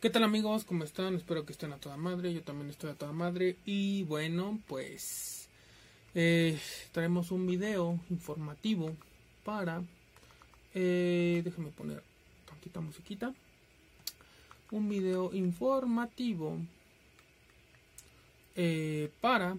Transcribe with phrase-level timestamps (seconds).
[0.00, 0.64] ¿Qué tal amigos?
[0.64, 1.14] ¿Cómo están?
[1.14, 2.32] Espero que estén a toda madre.
[2.34, 3.56] Yo también estoy a toda madre.
[3.64, 5.48] Y bueno, pues
[6.14, 6.58] eh,
[6.92, 8.96] traemos un video informativo
[9.44, 9.82] para...
[10.74, 12.02] Eh, déjenme poner
[12.46, 13.32] tantita musiquita.
[14.72, 16.58] Un video informativo
[18.56, 19.56] eh, para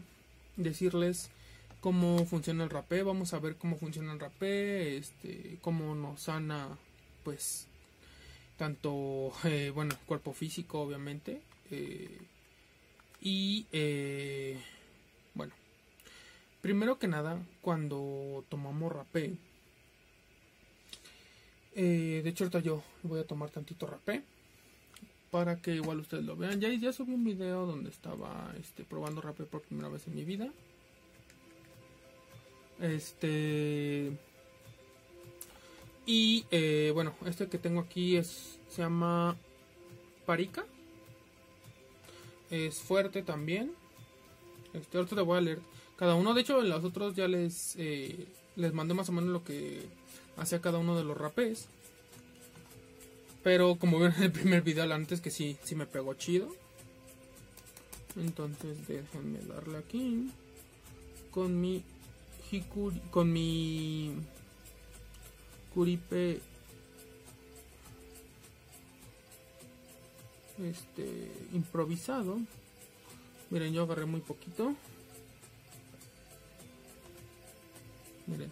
[0.57, 1.31] decirles
[1.79, 3.03] cómo funciona el rapé.
[3.03, 6.77] Vamos a ver cómo funciona el rapé, este, cómo nos sana,
[7.23, 7.67] pues,
[8.57, 11.41] tanto, eh, bueno, cuerpo físico, obviamente.
[11.71, 12.17] Eh,
[13.21, 14.59] y, eh,
[15.33, 15.53] bueno,
[16.61, 19.35] primero que nada, cuando tomamos rapé,
[21.75, 24.21] de hecho ahorita yo voy a tomar tantito rapé
[25.31, 26.59] para que igual ustedes lo vean.
[26.59, 30.25] Ya, ya subí un video donde estaba este, probando rapé por primera vez en mi
[30.25, 30.51] vida.
[32.81, 34.11] Este.
[36.05, 38.59] Y eh, bueno, este que tengo aquí es.
[38.69, 39.35] Se llama.
[40.25, 40.65] Parica.
[42.49, 43.71] Es fuerte también.
[44.73, 45.59] Este, ahorita te voy a leer
[45.97, 46.33] cada uno.
[46.33, 47.75] De hecho, en los otros ya les.
[47.77, 49.81] Eh, les mandé más o menos lo que
[50.37, 51.67] hacía cada uno de los rapés.
[53.43, 56.49] Pero como ven en el primer video antes que sí, sí me pegó chido.
[58.17, 60.31] Entonces déjenme darle aquí.
[61.31, 61.83] Con mi
[63.11, 64.11] con mi
[65.73, 66.41] Curipe
[70.57, 72.39] este improvisado.
[73.51, 74.73] Miren, yo agarré muy poquito.
[78.25, 78.51] Miren.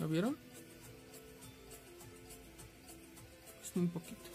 [0.00, 0.36] ¿Lo vieron?
[3.62, 4.30] Es muy poquito.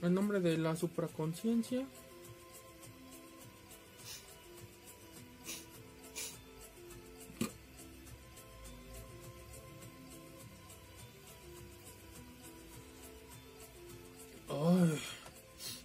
[0.00, 1.86] El nombre de la supraconciencia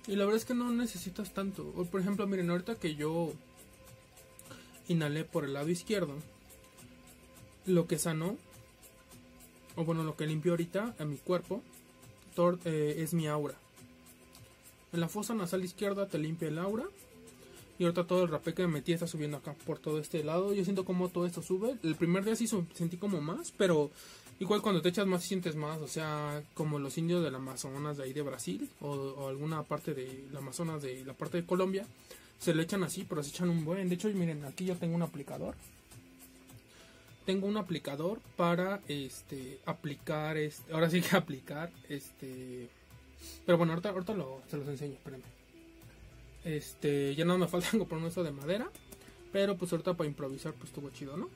[0.08, 1.64] Y la verdad es que no necesitas tanto.
[1.90, 3.34] por ejemplo, miren, ahorita que yo
[4.88, 6.16] inhalé por el lado izquierdo,
[7.66, 8.38] lo que sanó,
[9.76, 11.62] o bueno, lo que limpió ahorita en mi cuerpo,
[12.66, 13.56] eh, es mi aura.
[14.92, 16.86] En la fosa nasal izquierda te limpia el aura.
[17.80, 20.54] Y ahorita todo el rapé que me metí está subiendo acá por todo este lado.
[20.54, 21.76] Yo siento como todo esto sube.
[21.82, 23.90] El primer día sí sentí como más, pero
[24.44, 28.04] Igual cuando te echas más sientes más, o sea, como los indios del Amazonas de
[28.04, 31.88] ahí de Brasil o, alguna parte de la Amazonas de la parte de Colombia,
[32.40, 33.88] se le echan así, pero se echan un buen.
[33.88, 35.56] De hecho, miren, aquí yo tengo un aplicador.
[37.26, 42.68] Tengo un aplicador para este aplicar este, ahora sí que aplicar este
[43.46, 45.24] pero bueno, ahorita, ahorita lo, se los enseño, espérenme.
[46.44, 48.70] Este, ya no me falta algo por un de madera,
[49.32, 51.30] pero pues ahorita para improvisar pues estuvo chido, ¿no?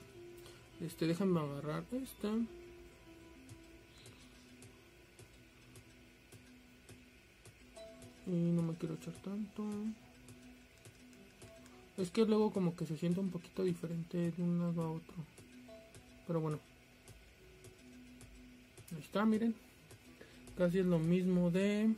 [0.86, 2.28] Este, déjenme agarrar este
[8.28, 9.64] Y no me quiero echar tanto.
[11.98, 15.16] Es que luego como que se siente un poquito diferente de un lado a otro.
[16.28, 16.60] Pero bueno.
[18.94, 19.56] Ahí está, miren.
[20.58, 21.94] Casi es lo mismo de...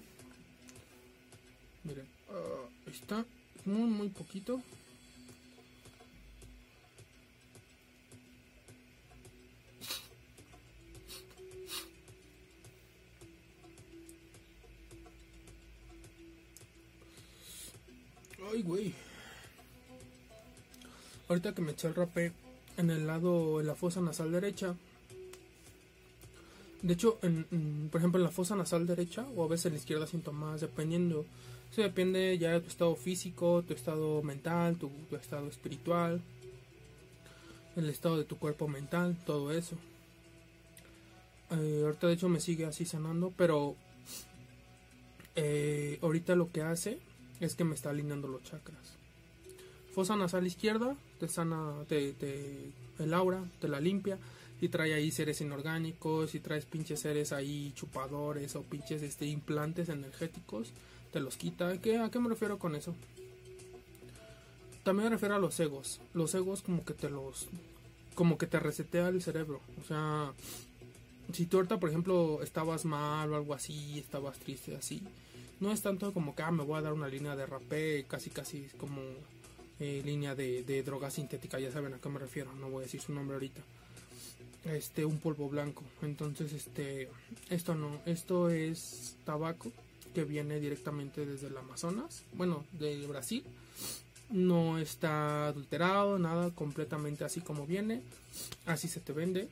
[1.84, 2.06] Miren.
[2.85, 3.25] Ahí está.
[3.66, 4.62] Muy, muy poquito.
[18.51, 18.93] Ay, güey.
[21.27, 22.31] Ahorita que me eché el rapé
[22.77, 24.75] en el lado, en la fosa nasal derecha.
[26.81, 29.79] De hecho, en, por ejemplo, en la fosa nasal derecha o a veces en la
[29.79, 31.25] izquierda siento más, dependiendo.
[31.71, 36.21] Eso depende ya de tu estado físico, tu estado mental, tu, estado espiritual,
[37.75, 39.75] el estado de tu cuerpo mental, todo eso.
[41.51, 43.75] Eh, ahorita de hecho me sigue así sanando, pero
[45.35, 46.97] eh, ahorita lo que hace
[47.39, 49.00] es que me está alineando los chakras.
[49.94, 52.13] Fosa nasal izquierda te sana te,
[53.00, 54.18] el aura, te la limpia
[54.62, 59.89] y trae ahí seres inorgánicos y traes pinches seres ahí chupadores o pinches este, implantes
[59.89, 60.71] energéticos,
[61.12, 61.80] te los quita.
[61.81, 62.94] ¿Qué, ¿A qué me refiero con eso?
[64.83, 66.01] También me refiero a los egos.
[66.13, 67.47] Los egos como que te los...
[68.15, 69.62] como que te resetea el cerebro.
[69.81, 70.33] O sea,
[71.31, 75.01] si tú ahorita por ejemplo estabas mal o algo así, estabas triste así
[75.59, 78.29] no es tanto como que ah, me voy a dar una línea de rapé, casi
[78.29, 79.01] casi como
[79.79, 82.85] eh, línea de, de, droga sintética, ya saben a qué me refiero, no voy a
[82.85, 83.61] decir su nombre ahorita.
[84.65, 85.83] Este, un polvo blanco.
[86.01, 87.09] Entonces, este,
[87.50, 89.71] esto no, esto es tabaco
[90.13, 93.44] que viene directamente desde el Amazonas, bueno, de Brasil.
[94.29, 98.01] no está adulterado, nada, completamente así como viene,
[98.65, 99.47] así se te vende.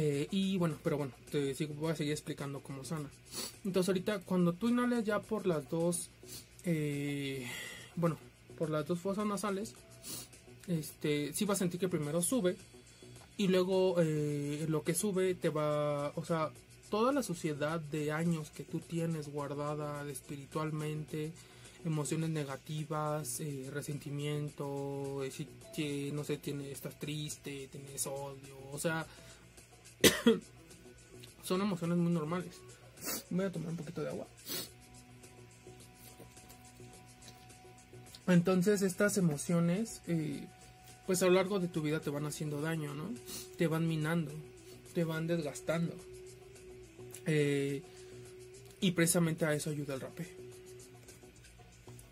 [0.00, 3.10] Eh, y bueno, pero bueno, te sigo, voy a seguir explicando cómo sana.
[3.64, 6.08] Entonces ahorita cuando tú inhales ya por las dos,
[6.64, 7.44] eh,
[7.96, 8.16] bueno,
[8.56, 9.74] por las dos fosas nasales,
[10.68, 12.56] este, sí vas a sentir que primero sube
[13.36, 16.50] y luego eh, lo que sube te va, o sea,
[16.90, 21.32] toda la suciedad de años que tú tienes guardada espiritualmente,
[21.84, 29.06] emociones negativas, eh, resentimiento, eh, si no sé, tiene, estás triste, tienes odio, o sea,
[31.42, 32.54] son emociones muy normales.
[33.30, 34.26] Voy a tomar un poquito de agua.
[38.26, 40.46] Entonces estas emociones, eh,
[41.06, 43.10] pues a lo largo de tu vida te van haciendo daño, ¿no?
[43.56, 44.32] Te van minando,
[44.94, 45.94] te van desgastando.
[48.80, 50.38] y precisamente a eso ayuda el rapé.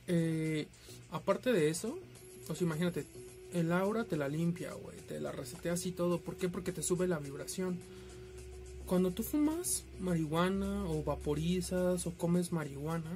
[0.08, 0.66] Eh,
[1.10, 1.98] aparte de eso,
[2.46, 3.06] pues imagínate,
[3.52, 6.18] el aura te la limpia, güey, te la reseteas y todo.
[6.20, 6.48] ¿Por qué?
[6.48, 7.78] Porque te sube la vibración.
[8.86, 13.10] Cuando tú fumas marihuana o vaporizas o comes marihuana,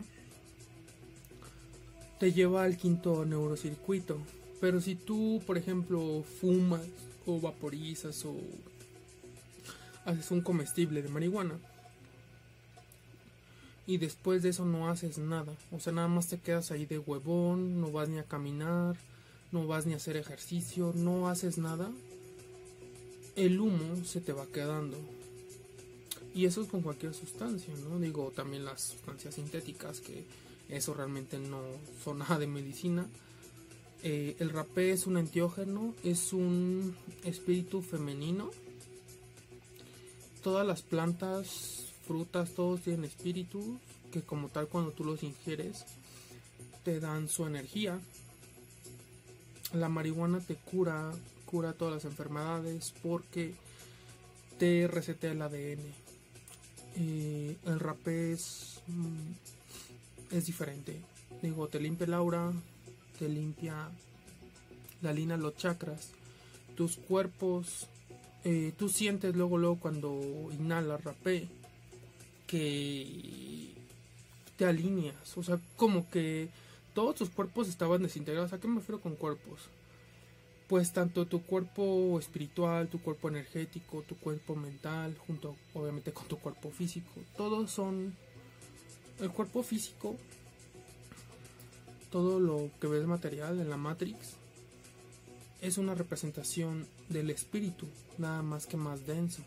[2.19, 4.19] te lleva al quinto neurocircuito.
[4.61, 6.83] Pero si tú, por ejemplo, fumas
[7.27, 8.37] o vaporizas o
[10.05, 11.59] haces un comestible de marihuana,
[13.87, 15.53] y después de eso no haces nada.
[15.73, 18.97] O sea, nada más te quedas ahí de huevón, no vas ni a caminar,
[19.53, 21.91] no vas ni a hacer ejercicio, no haces nada.
[23.37, 24.99] El humo se te va quedando.
[26.35, 27.99] Y eso es con cualquier sustancia, ¿no?
[27.99, 30.25] Digo, también las sustancias sintéticas, que
[30.69, 31.61] eso realmente no
[32.05, 33.07] son nada de medicina.
[34.03, 38.51] Eh, el rapé es un antiógeno, es un espíritu femenino.
[40.43, 43.65] Todas las plantas frutas, todos tienen espíritus
[44.11, 45.85] que como tal cuando tú los ingieres
[46.83, 48.01] te dan su energía.
[49.73, 51.13] La marihuana te cura,
[51.47, 53.55] cura todas las enfermedades porque
[54.59, 55.81] te resetea el ADN.
[56.97, 61.01] Eh, el rapé es, mm, es diferente.
[61.41, 62.53] Digo, te limpia el aura,
[63.19, 63.91] te limpia
[65.03, 66.11] la línea, los chakras,
[66.75, 67.87] tus cuerpos.
[68.45, 70.21] Eh, tú sientes luego, luego cuando
[70.59, 71.47] inhalas rapé
[72.47, 73.75] que
[74.57, 76.49] te alineas, o sea, como que
[76.95, 78.53] todos tus cuerpos estaban desintegrados.
[78.53, 79.61] ¿A qué me refiero con cuerpos?
[80.69, 86.39] Pues tanto tu cuerpo espiritual, tu cuerpo energético, tu cuerpo mental, junto obviamente con tu
[86.39, 88.15] cuerpo físico, todos son
[89.19, 90.17] el cuerpo físico,
[92.11, 94.37] todo lo que ves material en la Matrix
[95.61, 97.87] es una representación del espíritu,
[98.19, 99.43] nada más que más denso.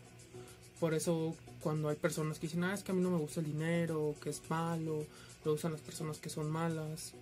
[0.78, 3.40] Por eso cuando hay personas que dicen, ah, es que a mí no me gusta
[3.40, 5.06] el dinero, que es malo,
[5.44, 7.14] lo usan las personas que son malas,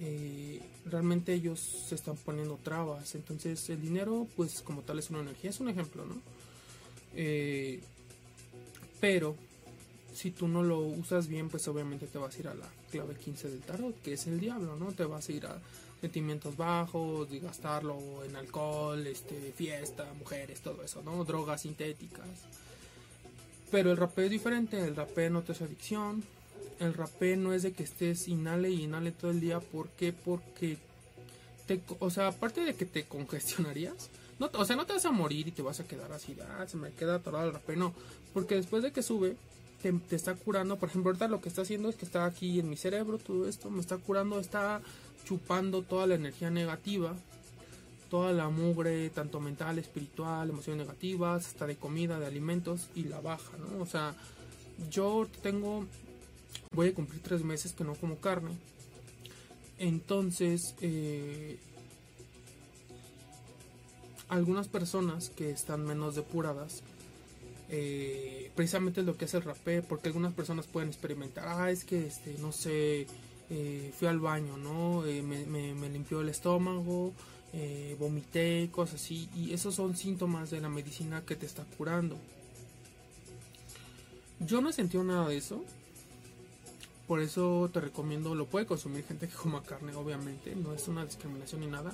[0.00, 3.14] eh, realmente ellos se están poniendo trabas.
[3.14, 6.20] Entonces el dinero, pues como tal es una energía, es un ejemplo, ¿no?
[7.14, 7.80] Eh,
[9.00, 9.36] pero
[10.14, 13.14] si tú no lo usas bien, pues obviamente te vas a ir a la clave
[13.14, 14.92] 15 del tarot, que es el diablo, ¿no?
[14.92, 15.60] Te vas a ir a
[16.00, 21.24] sentimientos bajos, y gastarlo en alcohol, este, fiesta, mujeres, todo eso, ¿no?
[21.24, 22.28] Drogas sintéticas.
[23.70, 26.24] Pero el rapé es diferente, el rapé no te es adicción,
[26.80, 30.12] el rapé no es de que estés inhale y inhale todo el día, ¿por qué?
[30.12, 30.78] Porque
[31.66, 35.10] te, o sea, aparte de que te congestionarías, no, o sea, no te vas a
[35.10, 37.92] morir y te vas a quedar así, ah, se me queda atorado el rapé, no,
[38.32, 39.36] porque después de que sube,
[39.82, 42.68] te, está curando, por ejemplo, ahorita lo que está haciendo es que está aquí en
[42.68, 44.80] mi cerebro, todo esto, me está curando, está
[45.24, 47.14] chupando toda la energía negativa
[48.08, 53.20] toda la mugre, tanto mental, espiritual, emociones negativas, hasta de comida, de alimentos y la
[53.20, 53.82] baja, ¿no?
[53.82, 54.14] O sea,
[54.90, 55.86] yo tengo,
[56.72, 58.50] voy a cumplir tres meses que no como carne.
[59.78, 61.58] Entonces, eh,
[64.28, 66.82] algunas personas que están menos depuradas,
[67.68, 72.06] eh, precisamente lo que hace el rapé, porque algunas personas pueden experimentar, ah, es que,
[72.06, 73.06] este, no sé,
[73.50, 75.02] eh, fui al baño, ¿no?
[75.02, 77.14] me, me limpió el estómago,
[77.52, 79.28] eh, vomité, cosas así.
[79.34, 82.16] Y esos son síntomas de la medicina que te está curando.
[84.40, 85.64] Yo no he sentido nada de eso.
[87.08, 90.54] Por eso te recomiendo, lo puede consumir gente que coma carne, obviamente.
[90.54, 91.90] No es una discriminación ni nada.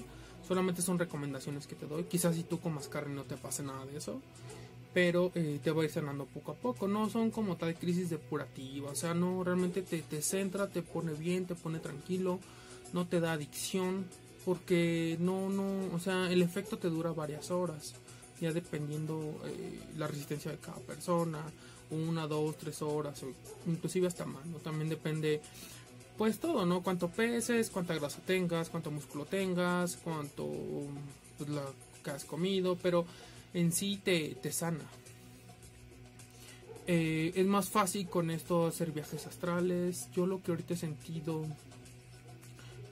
[0.47, 2.05] Solamente son recomendaciones que te doy.
[2.05, 4.21] Quizás si tú comas carne no te pase nada de eso.
[4.93, 6.89] Pero eh, te va a ir sanando poco a poco.
[6.89, 8.91] No son como tal crisis depurativa.
[8.91, 12.41] O sea, no, realmente te, te centra, te pone bien, te pone tranquilo.
[12.93, 14.07] No te da adicción
[14.45, 17.95] porque no, no, o sea, el efecto te dura varias horas,
[18.41, 21.41] ya dependiendo eh, la resistencia de cada persona,
[21.91, 23.33] una, dos, tres horas, o
[23.67, 24.59] inclusive hasta más, ¿no?
[24.59, 25.41] También depende
[26.17, 26.83] pues todo, ¿no?
[26.83, 30.49] Cuánto peses, cuánta grasa tengas, cuánto músculo tengas, cuánto
[31.39, 31.65] pues, la
[32.05, 33.05] que has comido, pero
[33.53, 34.85] en sí te, te sana.
[36.87, 40.09] Eh, es más fácil con esto hacer viajes astrales.
[40.15, 41.47] Yo lo que ahorita he sentido,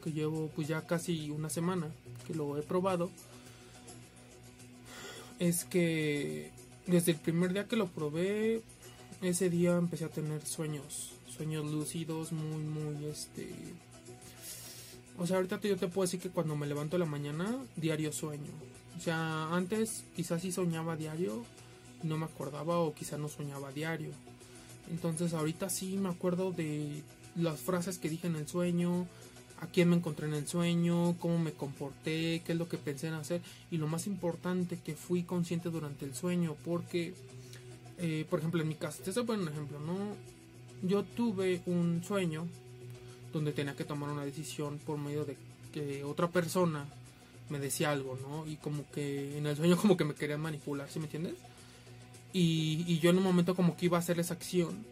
[0.02, 1.88] que llevo pues ya casi una semana
[2.26, 3.10] que lo he probado,
[5.38, 6.50] es que
[6.86, 8.62] desde el primer día que lo probé,
[9.22, 13.50] ese día empecé a tener sueños, sueños lúcidos, muy, muy, este...
[15.18, 18.12] O sea, ahorita yo te puedo decir que cuando me levanto en la mañana, diario
[18.12, 18.50] sueño.
[18.96, 21.44] O sea, antes quizás sí soñaba diario,
[22.02, 24.10] no me acordaba o quizás no soñaba diario.
[24.90, 27.02] Entonces ahorita sí me acuerdo de
[27.36, 29.06] las frases que dije en el sueño,
[29.60, 33.06] a quién me encontré en el sueño, cómo me comporté, qué es lo que pensé
[33.06, 37.14] en hacer y lo más importante que fui consciente durante el sueño porque
[37.98, 40.16] eh, por ejemplo, en mi caso, te estoy poniendo un ejemplo, ¿no?
[40.82, 42.46] Yo tuve un sueño
[43.32, 45.36] donde tenía que tomar una decisión por medio de
[45.72, 46.86] que otra persona
[47.48, 48.46] me decía algo, ¿no?
[48.46, 51.34] Y como que en el sueño como que me querían manipular, ¿sí me entiendes?
[52.32, 54.84] Y, yo en un momento como que iba a hacer esa acción,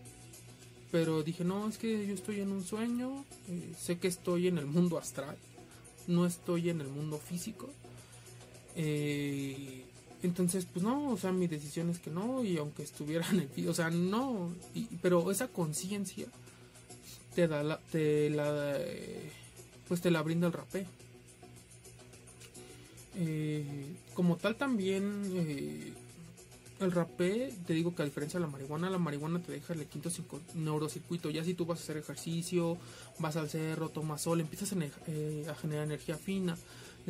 [0.93, 4.59] pero dije, no, es que yo estoy en un sueño, eh, sé que estoy en
[4.59, 5.37] el mundo astral,
[6.07, 7.71] no estoy en el mundo físico.
[8.77, 9.85] Eh,
[10.23, 13.69] entonces, pues no, o sea, mi decisión es que no, y aunque estuviera en el
[13.69, 14.53] o sea, no,
[15.01, 16.27] pero esa conciencia
[17.35, 18.79] te da la, te la,
[19.89, 20.87] pues te la brinda el rapé.
[23.17, 23.65] Eh,
[24.15, 25.93] como tal también eh,
[26.81, 29.87] el rapé, te digo que a diferencia de la marihuana, la marihuana te deja el
[29.87, 30.11] quinto
[30.55, 31.31] neurocircuito.
[31.31, 32.77] Ya si tú vas a hacer ejercicio,
[33.19, 36.57] vas al cerro, tomas sol, empiezas a, eh, a generar energía fina.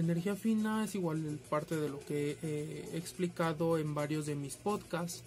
[0.00, 5.22] Energía fina es igual parte de lo que he explicado en varios de mis podcasts,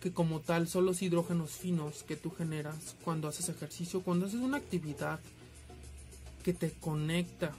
[0.00, 4.40] que como tal son los hidrógenos finos que tú generas cuando haces ejercicio, cuando haces
[4.40, 5.20] una actividad
[6.42, 7.52] que te conecta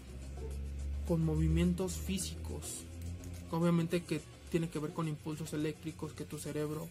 [1.07, 2.83] con movimientos físicos,
[3.51, 6.87] obviamente que tiene que ver con impulsos eléctricos que tu cerebro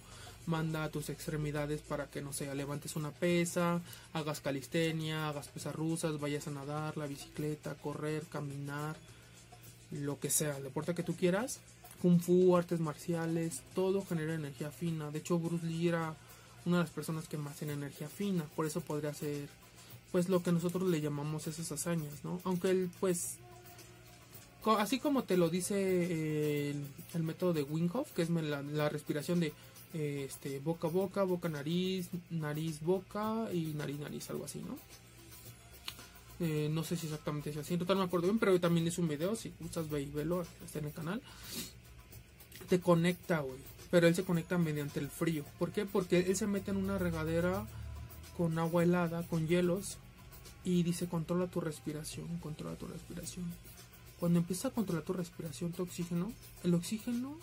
[0.47, 3.81] manda a tus extremidades para que no sé, levantes una pesa,
[4.13, 8.97] hagas calistenia, hagas pesas rusas, vayas a nadar, la bicicleta, correr, caminar,
[9.91, 11.61] lo que sea, el deporte que tú quieras,
[12.03, 15.11] kung fu, artes marciales, todo genera energía fina.
[15.11, 16.15] De hecho, Bruce Lee era
[16.65, 19.49] una de las personas que más tiene energía fina, por eso podría ser
[20.13, 22.41] pues lo que nosotros le llamamos esas hazañas, ¿no?
[22.45, 23.39] Aunque él pues
[24.79, 26.75] así como te lo dice eh,
[27.15, 29.53] el, método de Wim que es la, respiración de
[29.95, 34.77] eh, este boca boca, boca nariz, nariz boca y nariz nariz, algo así, ¿no?
[36.41, 39.09] Eh, no sé si exactamente es así, no me acuerdo bien, pero también es un
[39.09, 41.21] video, si gustas ve y velo, está en el canal.
[42.69, 43.59] Te conecta, güey.
[43.91, 45.45] Pero él se conecta mediante el frío.
[45.59, 45.85] ¿Por qué?
[45.85, 47.67] Porque él se mete en una regadera
[48.39, 49.99] con agua helada, con hielos,
[50.65, 53.45] y dice controla tu respiración, controla tu respiración.
[54.19, 56.33] Cuando empieza a controlar tu respiración, tu oxígeno,
[56.65, 57.37] el oxígeno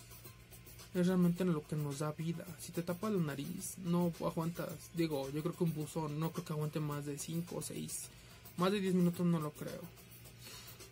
[0.96, 2.46] es realmente lo que nos da vida.
[2.60, 4.90] Si te tapas la nariz, no aguantas.
[4.96, 8.10] Digo, yo creo que un buzón no creo que aguante más de 5 o 6
[8.58, 9.82] más de 10 minutos no lo creo.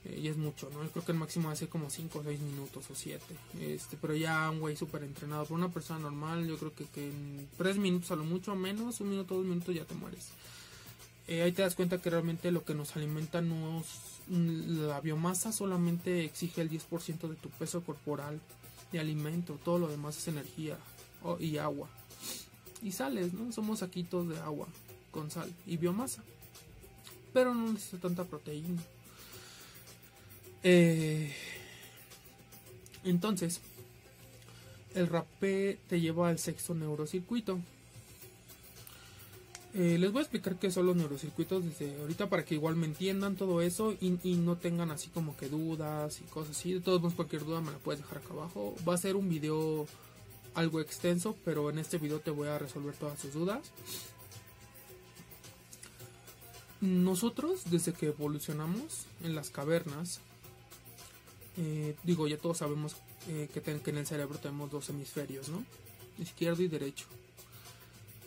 [0.05, 0.83] Eh, y es mucho, ¿no?
[0.83, 3.23] Yo creo que el máximo hace como 5 o 6 minutos o 7.
[3.59, 5.45] Este, pero ya un güey súper entrenado.
[5.45, 9.09] Por una persona normal, yo creo que, en 3 minutos a lo mucho menos, un
[9.09, 10.29] minuto, dos minutos ya te mueres.
[11.27, 13.83] Eh, ahí te das cuenta que realmente lo que nos alimenta no
[14.27, 18.39] la biomasa solamente exige el 10% de tu peso corporal
[18.91, 20.77] de alimento, todo lo demás es energía
[21.39, 21.89] y agua.
[22.81, 23.51] Y sales, ¿no?
[23.51, 24.67] Somos saquitos de agua
[25.11, 26.23] con sal y biomasa
[27.35, 28.81] pero no necesita tanta proteína.
[30.63, 31.35] Eh,
[33.03, 33.59] entonces,
[34.93, 37.59] el rapé te lleva al sexto neurocircuito.
[39.73, 42.85] Eh, les voy a explicar qué son los neurocircuitos desde ahorita para que igual me
[42.85, 46.71] entiendan todo eso y, no tengan así como que dudas y cosas así.
[46.71, 48.75] De todos modos, cualquier duda me la puedes dejar acá abajo.
[48.87, 49.87] Va a ser un video
[50.53, 53.59] algo extenso, pero en este video te voy a resolver todas sus dudas.
[56.85, 60.19] Nosotros, desde que evolucionamos en las cavernas,
[61.57, 62.95] eh, digo, ya todos sabemos
[63.27, 65.65] eh, que, que, en el cerebro tenemos dos hemisferios, ¿no?
[66.19, 67.05] Izquierdo y derecho.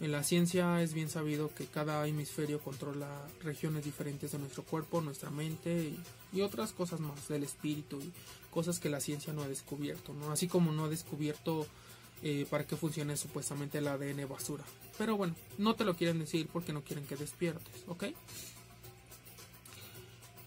[0.00, 5.00] En la ciencia es bien sabido que cada hemisferio controla regiones diferentes de nuestro cuerpo,
[5.00, 5.92] nuestra mente
[6.32, 8.12] y, otras cosas más del espíritu y
[8.52, 10.30] cosas que la ciencia no ha descubierto, ¿no?
[10.30, 11.66] Así como no ha descubierto
[12.22, 14.64] eh, para que funcione supuestamente el ADN basura.
[14.98, 18.04] Pero bueno, no te lo quieren decir porque no quieren que despiertes, ¿ok?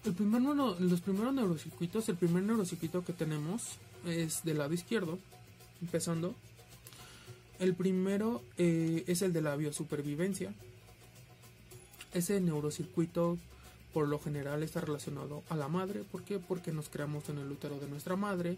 [0.04, 3.62] El primer, los primeros neurocircuitos, el primer neurocircuito que tenemos
[4.04, 5.18] es del lado izquierdo,
[5.80, 6.34] empezando.
[7.58, 10.52] El primero eh, es el de la biosupervivencia.
[12.12, 13.38] Ese neurocircuito
[13.92, 16.02] por lo general está relacionado a la madre.
[16.02, 16.38] ¿Por qué?
[16.38, 18.56] Porque nos creamos en el útero de nuestra madre,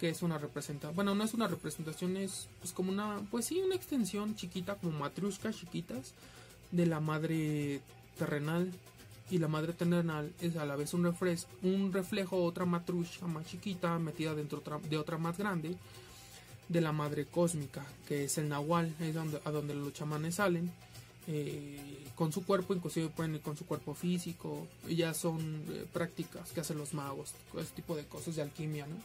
[0.00, 3.60] que es una representación, bueno, no es una representación, es pues como una, pues sí,
[3.60, 6.12] una extensión chiquita, como matruscas chiquitas,
[6.70, 7.80] de la madre
[8.18, 8.70] terrenal.
[9.30, 13.46] Y la madre terrenal es a la vez un, reflejo, un reflejo, otra matrusca más
[13.46, 15.74] chiquita, metida dentro de otra más grande,
[16.68, 20.70] de la madre cósmica, que es el nahual, es donde, a donde los chamanes salen
[21.28, 26.50] eh, con su cuerpo, inclusive pueden ir con su cuerpo físico, ya son eh, prácticas
[26.50, 28.96] que hacen los magos, ese tipo de cosas de alquimia, ¿no?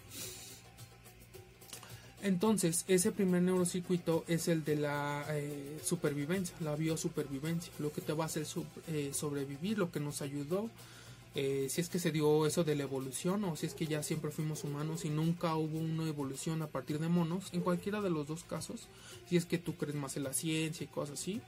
[2.24, 8.14] Entonces, ese primer neurocircuito es el de la eh, supervivencia, la biosupervivencia, lo que te
[8.14, 10.70] va a hacer sobrevivir, lo que nos ayudó,
[11.36, 14.32] si es que se dio eso de la evolución o si es que ya siempre
[14.32, 18.26] fuimos humanos y nunca hubo una evolución a partir de monos, en cualquiera de los
[18.26, 18.88] dos casos,
[19.30, 21.40] si es que tú crees más en la ciencia y cosas así,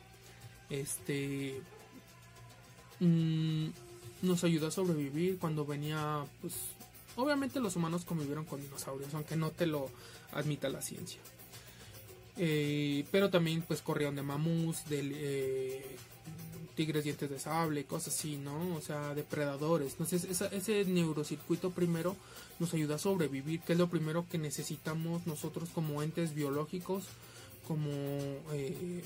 [0.70, 1.60] este
[3.00, 3.68] mm,
[4.22, 6.54] nos ayudó a sobrevivir cuando venía pues
[7.20, 9.90] obviamente los humanos convivieron con dinosaurios aunque no te lo
[10.32, 11.20] admita la ciencia.
[12.38, 15.98] Eh, pero también pues corrieron de mamús de eh,
[16.76, 19.92] tigres dientes de sable cosas así no o sea depredadores.
[19.94, 22.16] Entonces ese neurocircuito primero
[22.60, 27.06] nos ayuda a sobrevivir que es lo primero que necesitamos nosotros como entes biológicos
[27.68, 27.92] como
[28.52, 29.04] eh,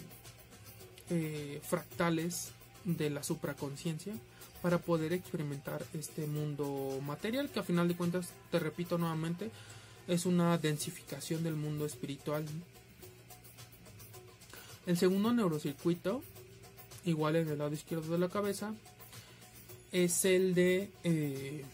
[1.64, 2.52] fractales
[2.86, 4.14] de la supraconciencia
[4.64, 9.52] para poder experimentar este mundo material que a final de cuentas, te repito nuevamente,
[10.08, 12.46] es una densificación del mundo espiritual.
[14.86, 16.24] El segundo neurocircuito,
[17.04, 18.74] igual en el lado izquierdo de la cabeza,
[19.92, 21.66] es el de eh,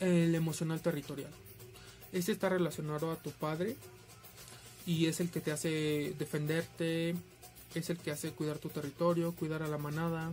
[0.00, 1.30] el emocional territorial.
[2.12, 3.76] Este está relacionado a tu padre
[4.84, 7.14] y es el que te hace defenderte,
[7.76, 10.32] es el que hace cuidar tu territorio, cuidar a la manada,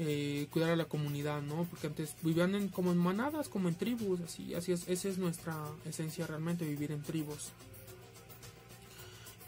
[0.00, 1.64] eh, cuidar a la comunidad, ¿no?
[1.64, 5.18] Porque antes vivían en, como en manadas, como en tribus, así, así es, esa es
[5.18, 7.48] nuestra esencia realmente, vivir en tribus.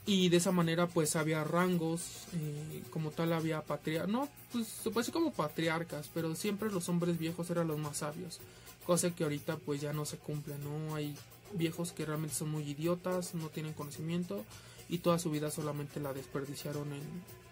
[0.06, 4.90] Y de esa manera pues había rangos, eh, como tal había patriarcas, no, pues se
[4.90, 8.40] puede decir como patriarcas, pero siempre los hombres viejos eran los más sabios,
[8.84, 10.96] cosa que ahorita pues ya no se cumple, ¿no?
[10.96, 11.14] Hay
[11.52, 14.44] viejos que realmente son muy idiotas, no tienen conocimiento
[14.88, 17.02] y toda su vida solamente la desperdiciaron en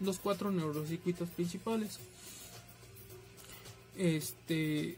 [0.00, 2.00] los cuatro neurocircuitos principales.
[3.98, 4.96] Este,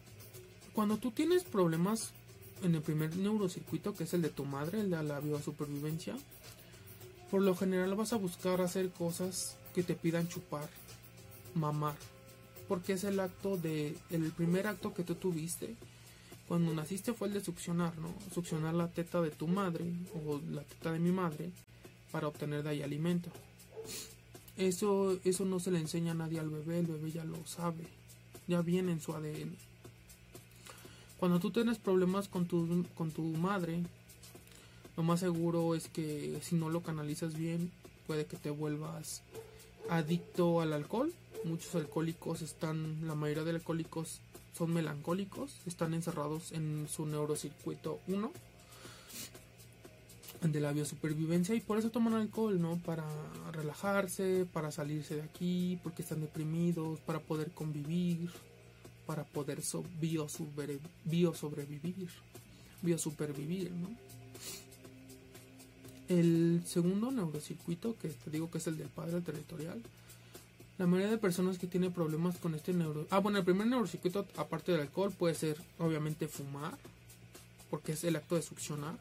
[0.74, 2.12] cuando tú tienes problemas
[2.62, 6.16] en el primer neurocircuito, que es el de tu madre, el de la biosupervivencia,
[7.30, 10.68] por lo general vas a buscar hacer cosas que te pidan chupar,
[11.54, 11.96] mamar,
[12.68, 15.76] porque es el acto de, el primer acto que tú tuviste
[16.46, 18.12] cuando naciste fue el de succionar, ¿no?
[18.34, 19.84] Succionar la teta de tu madre
[20.14, 21.52] o la teta de mi madre
[22.10, 23.30] para obtener de ahí alimento.
[24.56, 27.84] Eso, eso no se le enseña a nadie al bebé, el bebé ya lo sabe,
[28.50, 29.56] ya viene en su ADN.
[31.18, 33.82] Cuando tú tienes problemas con tu, con tu madre,
[34.96, 37.70] lo más seguro es que si no lo canalizas bien,
[38.06, 39.22] puede que te vuelvas
[39.88, 41.12] adicto al alcohol.
[41.44, 44.20] Muchos alcohólicos están, la mayoría de alcohólicos
[44.56, 48.32] son melancólicos, están encerrados en su neurocircuito 1
[50.42, 52.78] de la biosupervivencia y por eso toman alcohol, ¿no?
[52.78, 53.04] Para
[53.52, 58.30] relajarse, para salirse de aquí, porque están deprimidos, para poder convivir,
[59.06, 60.80] para poder so biosobrevivir,
[62.82, 63.90] biosupervivir, ¿no?
[66.08, 69.80] El segundo neurocircuito, que te digo que es el del padre territorial,
[70.78, 73.06] la mayoría de personas que tienen problemas con este neuro...
[73.10, 76.78] Ah, bueno, el primer neurocircuito, aparte del alcohol, puede ser obviamente fumar,
[77.68, 78.96] porque es el acto de succionar.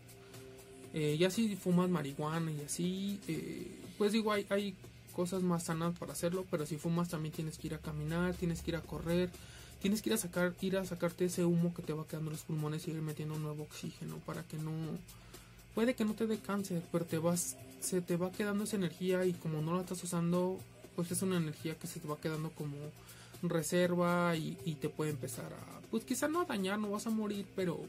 [0.93, 4.75] Eh, ya si fumas marihuana y así, eh, pues digo, hay, hay
[5.13, 8.61] cosas más sanas para hacerlo, pero si fumas también tienes que ir a caminar, tienes
[8.61, 9.29] que ir a correr,
[9.81, 12.37] tienes que ir a sacar, ir a sacarte ese humo que te va quedando en
[12.37, 14.71] los pulmones y ir metiendo nuevo oxígeno para que no,
[15.75, 19.25] puede que no te dé cáncer, pero te vas, se te va quedando esa energía
[19.25, 20.59] y como no la estás usando,
[20.95, 22.75] pues es una energía que se te va quedando como
[23.41, 27.45] reserva y, te puede empezar a, pues quizá no a dañar, no vas a morir,
[27.55, 27.79] pero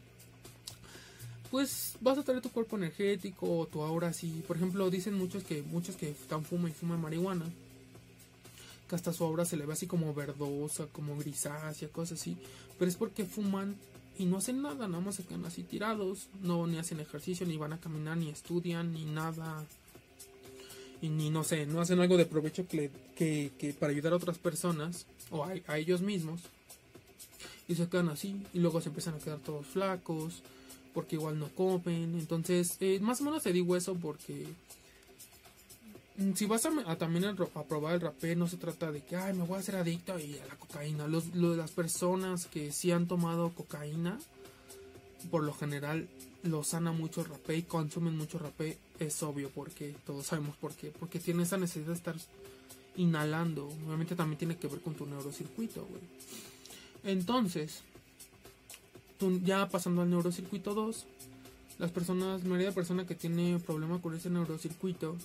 [1.50, 4.42] pues vas a tener tu cuerpo energético o tu aura así.
[4.46, 7.46] Por ejemplo, dicen muchos que muchos que están fuma y fuman marihuana,
[8.88, 12.36] que hasta su aura se le ve así como verdosa, como grisácea, cosas así,
[12.78, 13.76] pero es porque fuman
[14.18, 17.56] y no hacen nada, nada más se quedan así tirados, no ni hacen ejercicio, ni
[17.56, 19.64] van a caminar, ni estudian, ni nada
[21.02, 24.38] y ni no sé, no hacen algo de provecho que, que, para ayudar a otras
[24.38, 26.40] personas o a, ellos mismos
[27.68, 30.42] y se quedan así y luego se empiezan a quedar todos flacos
[30.92, 34.46] porque igual no comen entonces eh, más o menos te digo eso porque
[36.16, 39.35] mm, si vas a, también a, probar el rapé, no se trata de que, ay,
[39.35, 41.07] me voy a hacer adicto y a la cocaína.
[41.07, 44.18] Los, las personas que sí han tomado cocaína,
[45.31, 46.09] por lo general,
[46.42, 48.79] lo sana mucho el rapé y consumen mucho rapé.
[48.98, 50.90] Es obvio porque todos sabemos por qué.
[50.90, 52.16] Porque tiene esa necesidad de estar
[52.96, 53.66] inhalando.
[53.87, 56.03] Obviamente también tiene que ver con tu neurocircuito, güey.
[57.05, 57.83] Entonces,
[59.42, 61.06] ya pasando al neurocircuito 2,
[61.78, 65.16] las personas, la mayoría de personas que tiene problemas con ese neurocircuito,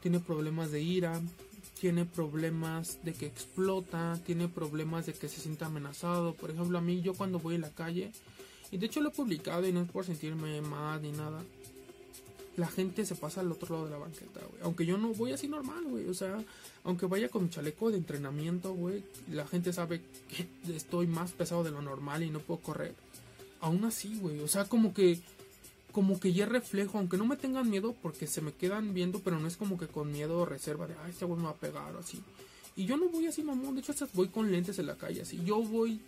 [0.00, 1.20] tiene problemas de ira,
[1.80, 6.34] tiene problemas de que explota, tiene problemas de que se sienta amenazado.
[6.34, 8.12] Por ejemplo, a mí yo cuando voy en la calle,
[8.70, 11.42] y de hecho lo he publicado y no es por sentirme mal ni nada,
[12.56, 14.62] la gente se pasa al otro lado de la banqueta, güey.
[14.62, 16.08] Aunque yo no voy así normal, güey.
[16.08, 16.38] O sea,
[16.84, 21.64] aunque vaya con mi chaleco de entrenamiento, güey, la gente sabe que estoy más pesado
[21.64, 22.94] de lo normal y no puedo correr.
[23.64, 24.40] Aún así, güey.
[24.40, 25.20] O sea, como que
[25.90, 29.38] como que ya reflejo, aunque no me tengan miedo porque se me quedan viendo, pero
[29.38, 31.54] no es como que con miedo o reserva de, ay, este güey me va a
[31.54, 32.20] pegar o así.
[32.74, 35.22] Y yo no voy así, mamón, de hecho hasta voy con lentes en la calle,
[35.22, 35.40] así.
[35.44, 36.00] Yo voy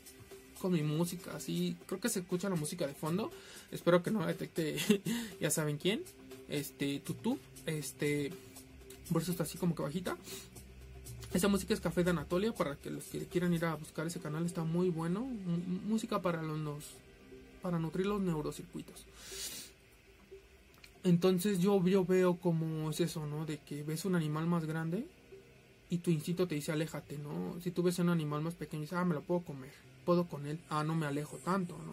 [0.60, 1.76] con mi música, así.
[1.86, 3.30] Creo que se escucha la música de fondo.
[3.70, 4.76] Espero que no la detecte,
[5.40, 6.02] ya saben quién.
[6.48, 8.32] Este, tutú, este,
[9.12, 10.18] por eso está así como que bajita.
[11.32, 14.18] Esa música es Café de Anatolia, para que los que quieran ir a buscar ese
[14.18, 15.20] canal, está muy bueno.
[15.86, 16.84] música para los,
[17.66, 19.04] para nutrir los neurocircuitos.
[21.02, 23.44] Entonces yo, yo veo como es eso, ¿no?
[23.44, 25.04] De que ves un animal más grande
[25.90, 27.60] y tu instinto te dice aléjate, ¿no?
[27.60, 29.72] Si tú ves un animal más pequeño dices, ah, me lo puedo comer,
[30.04, 31.92] puedo con él, ah, no me alejo tanto, ¿no?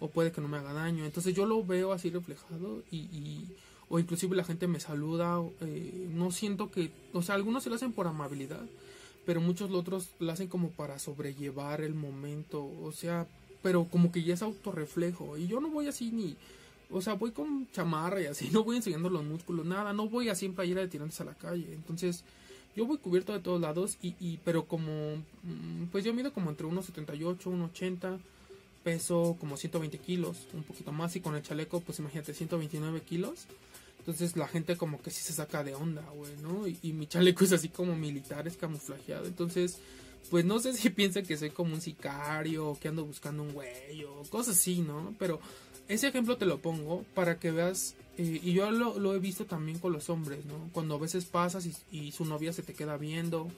[0.00, 1.06] O puede que no me haga daño.
[1.06, 3.46] Entonces yo lo veo así reflejado y,
[3.88, 7.76] o inclusive la gente me saluda, eh, no siento que, o sea, algunos se lo
[7.76, 8.66] hacen por amabilidad,
[9.24, 13.26] pero muchos otros lo hacen como para sobrellevar el momento, o sea,
[13.64, 16.36] pero como que ya es autorreflejo y yo no voy así ni
[16.90, 20.28] o sea, voy con chamarra y así, no voy enseñando los músculos, nada, no voy
[20.28, 21.72] así en playera de tirantes a la calle.
[21.72, 22.22] Entonces,
[22.76, 26.50] yo voy cubierto de todos lados y, y pero como, mm, pues yo mido como
[26.50, 28.18] entre 1,78, 1,80,
[28.84, 33.46] peso como 120 kilos, un poquito más y con el chaleco, pues imagínate, 129 kilos.
[33.98, 36.66] Entonces la gente como que sí se saca de onda, güey, ¿no?
[36.68, 39.26] Y, mi chaleco es así como militar, es camuflajeado.
[39.26, 39.78] Entonces,
[40.30, 44.04] pues no sé si piensa que soy como un sicario que ando buscando un güey
[44.04, 45.14] o cosas así, ¿no?
[45.18, 45.40] Pero
[45.88, 49.78] ese ejemplo te lo pongo para que veas, eh, y yo lo, he visto también
[49.78, 50.70] con los hombres, ¿no?
[50.72, 53.48] Cuando a veces pasas y, su novia se te queda viendo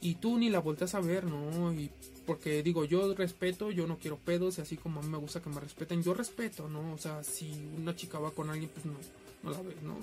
[0.00, 1.72] y tú ni la volteas a ver, ¿no?
[1.72, 1.90] Y
[2.26, 5.40] porque digo, yo respeto, yo no quiero pedos, y así como a mí me gusta
[5.40, 6.92] que me respeten, yo respeto, ¿no?
[6.92, 8.94] O sea, si una chica va con alguien, pues no,
[9.42, 9.96] no la ves, ¿no?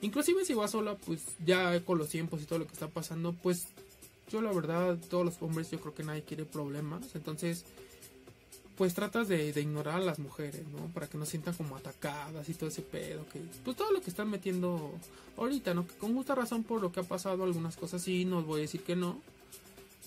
[0.00, 3.34] Inclusive si va sola, pues ya con los tiempos y todo lo que está pasando,
[3.34, 3.68] pues
[4.32, 7.64] yo la verdad, todos los hombres, yo creo que nadie quiere problemas, entonces
[8.76, 10.86] pues tratas de, ignorar a las mujeres, ¿no?
[10.88, 14.10] Para que no sientan como atacadas y todo ese pedo, que pues todo lo que
[14.10, 14.92] están metiendo
[15.36, 15.86] ahorita, ¿no?
[15.86, 18.60] Que con justa razón por lo que ha pasado algunas cosas sí, no os voy
[18.60, 19.20] a decir que no.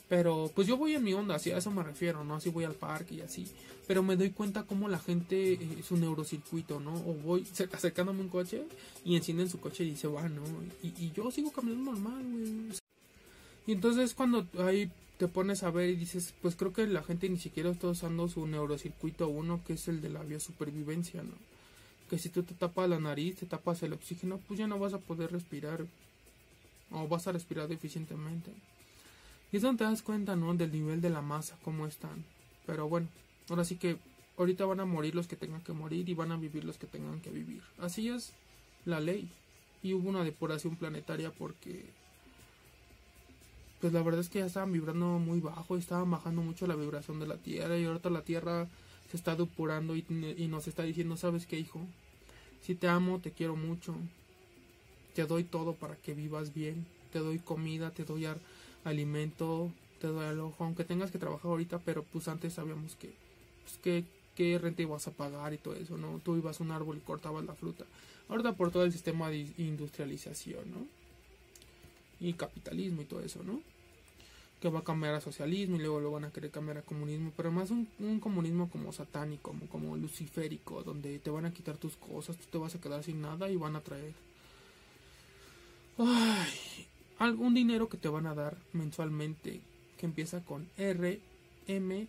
[0.10, 2.36] Pero pues yo voy en mi onda, así a eso me refiero, ¿no?
[2.36, 3.48] Así voy al parque y así.
[3.88, 6.94] Pero me doy cuenta como la gente, eh, un neurocircuito, ¿no?
[6.96, 8.64] O voy acercándome un coche
[9.04, 10.44] y encienden su coche y se van, ¿no?
[10.84, 12.85] Y, y yo sigo caminando normal, güey.
[13.68, 17.30] Y entonces cuando hay te pones a ver y dices, pues creo que la gente
[17.30, 21.34] ni siquiera está usando su neurocircuito 1, que es el de la biosupervivencia, ¿no?
[22.10, 24.94] Que si tú te tapas la nariz, te tapas el oxígeno, pues ya no vas
[24.94, 25.86] a poder respirar
[26.92, 28.52] o vas a respirar deficientemente.
[29.52, 30.54] Y es donde te das cuenta, ¿no?
[30.54, 32.26] Del nivel de la masa, cómo están.
[32.66, 33.08] Pero bueno,
[33.50, 33.98] ahora sí que
[34.38, 36.88] ahorita van a morir los que tengan que morir y van a vivir los que
[36.88, 37.62] tengan que vivir.
[37.80, 38.34] Así es
[38.84, 39.30] la ley.
[39.82, 41.86] Y hubo una depuración planetaria porque
[43.82, 47.20] pues la verdad es que ya estaban vibrando muy bajo, estaban bajando mucho la vibración
[47.20, 48.68] de la Tierra y ahorita la Tierra
[49.12, 50.04] se está depurando y,
[50.50, 51.82] nos está diciendo, ¿sabes qué, hijo?
[52.62, 53.96] Si te amo, te quiero mucho,
[55.14, 58.28] te doy todo para que vivas bien, te doy comida, te doy
[58.84, 63.14] alimento, te doy el ojo, aunque tengas que trabajar ahorita, pero pues antes sabíamos que,
[63.64, 64.04] pues que
[64.36, 66.20] qué renta ibas a pagar y todo eso, ¿no?
[66.24, 67.86] Tú ibas a un árbol y cortabas la fruta.
[68.28, 70.88] Ahorita por todo el sistema de industrialización, ¿no?
[72.20, 73.62] Y capitalismo y todo eso, ¿no?
[74.60, 77.32] que va a cambiar a socialismo y luego lo van a querer cambiar a comunismo,
[77.36, 77.88] pero más un,
[78.20, 82.58] comunismo como satánico, como, como luciférico, donde te van a quitar tus cosas, tú te
[82.58, 84.14] vas a quedar sin nada y van a traer
[87.20, 89.62] algún dinero que te van a dar mensualmente
[89.98, 91.20] que empieza con R
[91.68, 92.08] M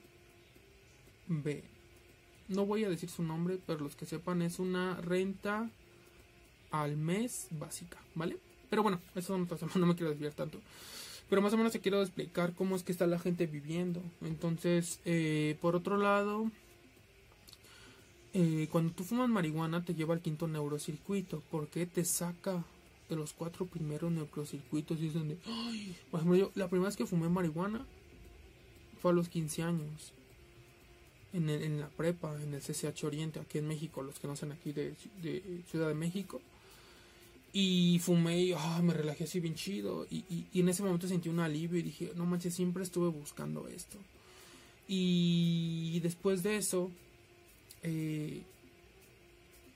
[1.28, 1.64] B.
[2.48, 5.68] No voy a decir su nombre, pero los que sepan es una renta
[6.70, 8.38] al mes básica, ¿vale?
[8.70, 10.60] Pero bueno, eso no, no me quiero desviar tanto.
[11.28, 14.00] Pero más o menos te quiero explicar cómo es que está la gente viviendo.
[14.22, 16.50] Entonces, eh, por otro lado,
[18.34, 22.64] eh, cuando tú fumas marihuana te lleva al quinto neurocircuito porque te saca
[23.08, 26.96] de los cuatro primeros neurocircuitos y es donde, ay, por ejemplo, yo la primera vez
[26.96, 27.84] que fumé marihuana
[29.00, 30.12] fue a los 15 años.
[31.32, 34.36] En, el- en la prepa, en el CCH Oriente, aquí en México, los que no
[34.36, 34.94] son aquí de
[35.70, 36.40] Ciudad de México.
[37.58, 40.06] Y fumé y ah, me relajé así bien chido.
[40.10, 43.96] Y, en ese momento sentí un alivio y dije, no manches, siempre estuve buscando esto.
[44.86, 46.90] Y después de eso,
[47.82, 48.42] eh,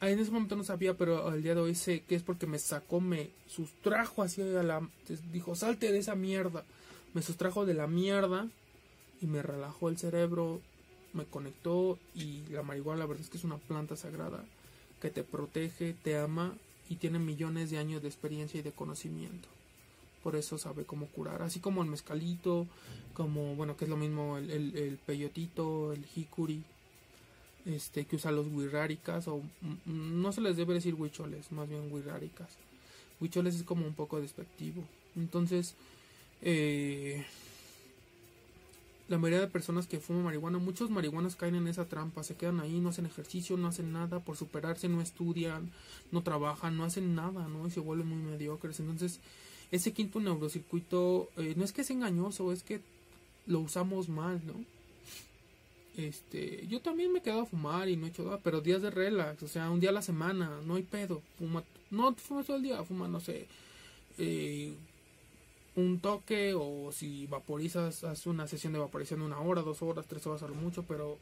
[0.03, 2.59] en ese momento no sabía, pero al día de hoy sé que es porque me
[2.59, 4.87] sacó, me sustrajo así a la...
[5.33, 6.67] Dijo, salte de esa mierda.
[7.15, 8.47] Me sustrajo de la mierda
[9.23, 10.61] y me relajó el cerebro,
[11.15, 14.45] me conectó y la marihuana la verdad es que es una planta sagrada
[15.01, 16.59] que te protege, te ama
[16.91, 19.49] y tiene millones de años de experiencia y de conocimiento.
[20.23, 22.67] Por eso sabe cómo curar, así como el mezcalito,
[23.15, 26.63] como, bueno, que es lo mismo el, el, peyotito, el hikuri,
[27.65, 31.91] este, que usa los wirráricas, o mm, no se les debe decir huicholes, más bien
[31.91, 32.49] wirráricas.
[33.21, 34.83] Huicholes es como un poco despectivo.
[35.17, 35.75] Entonces,
[36.43, 37.25] eh,
[39.11, 42.61] la mayoría de personas que fuman marihuana, muchos marihuanos caen en esa trampa, se quedan
[42.61, 45.73] ahí, no hacen ejercicio, no hacen nada, por superarse no estudian,
[46.13, 47.67] no trabajan, no hacen nada, ¿no?
[47.67, 48.79] Y se vuelven muy mediocres.
[48.79, 49.19] Entonces,
[49.73, 52.83] ese quinto neurocircuito eh, no es que es engañoso, es que
[53.47, 54.55] lo usamos mal, ¿no?
[55.97, 58.81] Este, yo también me he quedado a fumar y no he hecho nada, pero días
[58.81, 62.47] de relax, o sea, un día a la semana, no hay pedo, fuma, no fumas
[62.47, 63.49] todo el día, fuma, no sé,
[64.19, 64.73] eh,
[65.81, 70.27] un toque o si vaporizas, haz una sesión de vaporización una hora, dos horas, tres
[70.27, 71.19] horas a lo mucho, pero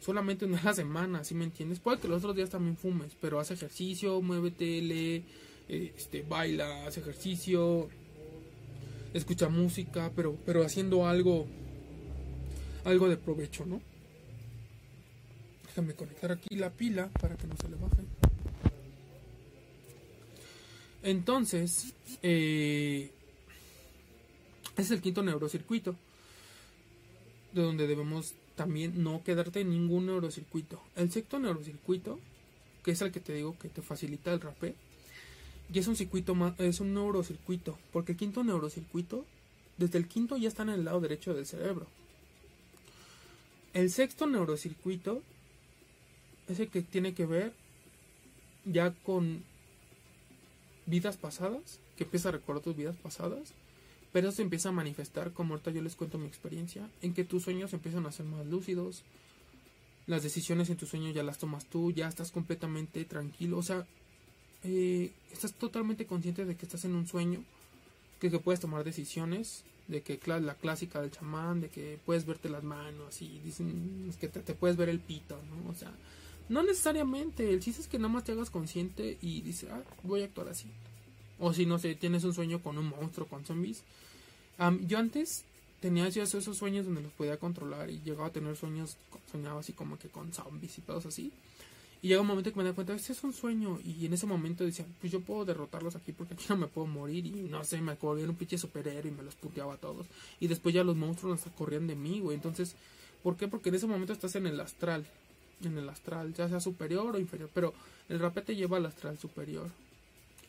[0.00, 1.80] solamente una semana, ¿sí me entiendes?
[1.80, 5.24] Puede que los otros días también fumes, pero haz ejercicio, muévete, lee,
[5.68, 7.88] eh, este, baila, haz ejercicio,
[9.14, 11.46] escucha música, pero, pero haciendo algo,
[12.84, 13.80] algo de provecho, ¿no?
[15.66, 18.02] Déjame conectar aquí la pila para que no se le baje.
[21.02, 23.10] Entonces, eh,
[24.76, 25.94] es el quinto neurocircuito,
[27.52, 30.82] de donde debemos también no quedarte en ningún neurocircuito.
[30.96, 32.18] El sexto neurocircuito,
[32.84, 34.74] que es el que te digo que te facilita el rapé,
[35.72, 39.24] y es un circuito más, es un neurocircuito, porque el quinto neurocircuito,
[39.78, 41.86] desde el quinto ya está en el lado derecho del cerebro.
[43.72, 45.22] El sexto neurocircuito
[46.48, 47.54] es el que tiene que ver
[48.64, 49.42] ya con
[50.86, 53.54] vidas pasadas, que empieza a recordar tus vidas pasadas,
[54.12, 57.24] pero eso se empieza a manifestar, como ahorita yo les cuento mi experiencia, en que
[57.24, 59.02] tus sueños empiezan a ser más lúcidos,
[60.06, 63.86] las decisiones en tus sueños ya las tomas tú, ya estás completamente tranquilo, o sea,
[64.64, 67.42] eh, estás totalmente consciente de que estás en un sueño,
[68.20, 72.62] que, puedes tomar decisiones, de que la clásica del chamán, de que puedes verte las
[72.62, 75.70] manos y dicen que te, te puedes ver el pito, ¿no?
[75.70, 75.92] O sea,
[76.48, 80.22] no necesariamente, el chiste es que nada más te hagas consciente y dices, ah, voy
[80.22, 80.68] a actuar así.
[81.44, 83.82] O si no sé, tienes un sueño con un monstruo, con zombies.
[84.58, 85.42] Am, yo antes
[85.80, 88.96] tenía esos sueños donde los podía controlar y llegaba a tener sueños,
[89.32, 91.32] soñaba así como que con zombies y pedos así.
[92.00, 93.80] Y llega un momento que me da cuenta, este es un sueño.
[93.84, 96.86] Y en ese momento decía, pues yo puedo derrotarlos aquí porque aquí no me puedo
[96.86, 97.26] morir.
[97.26, 100.06] Y no sé, me volvía un pinche superhéroe y me los puteaba a todos.
[100.38, 102.36] Y después ya los monstruos hasta corrían de mí, güey.
[102.36, 102.76] Entonces,
[103.24, 103.48] ¿por qué?
[103.48, 105.06] Porque en ese momento estás en el astral.
[105.64, 107.50] En el astral, ya sea superior o inferior.
[107.52, 107.74] Pero
[108.08, 109.70] el rapé te lleva al astral superior.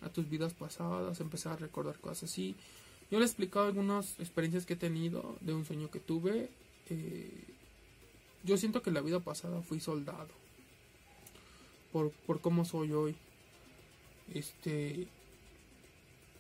[0.06, 2.56] A tus vidas pasadas, empezar a recordar cosas así.
[3.12, 6.50] Yo le he explicado algunas experiencias que he tenido de un sueño que tuve.
[6.90, 7.44] Eh,
[8.44, 10.30] yo siento que en la vida pasada fui soldado
[11.92, 13.16] por, por cómo soy hoy.
[14.34, 15.08] Este.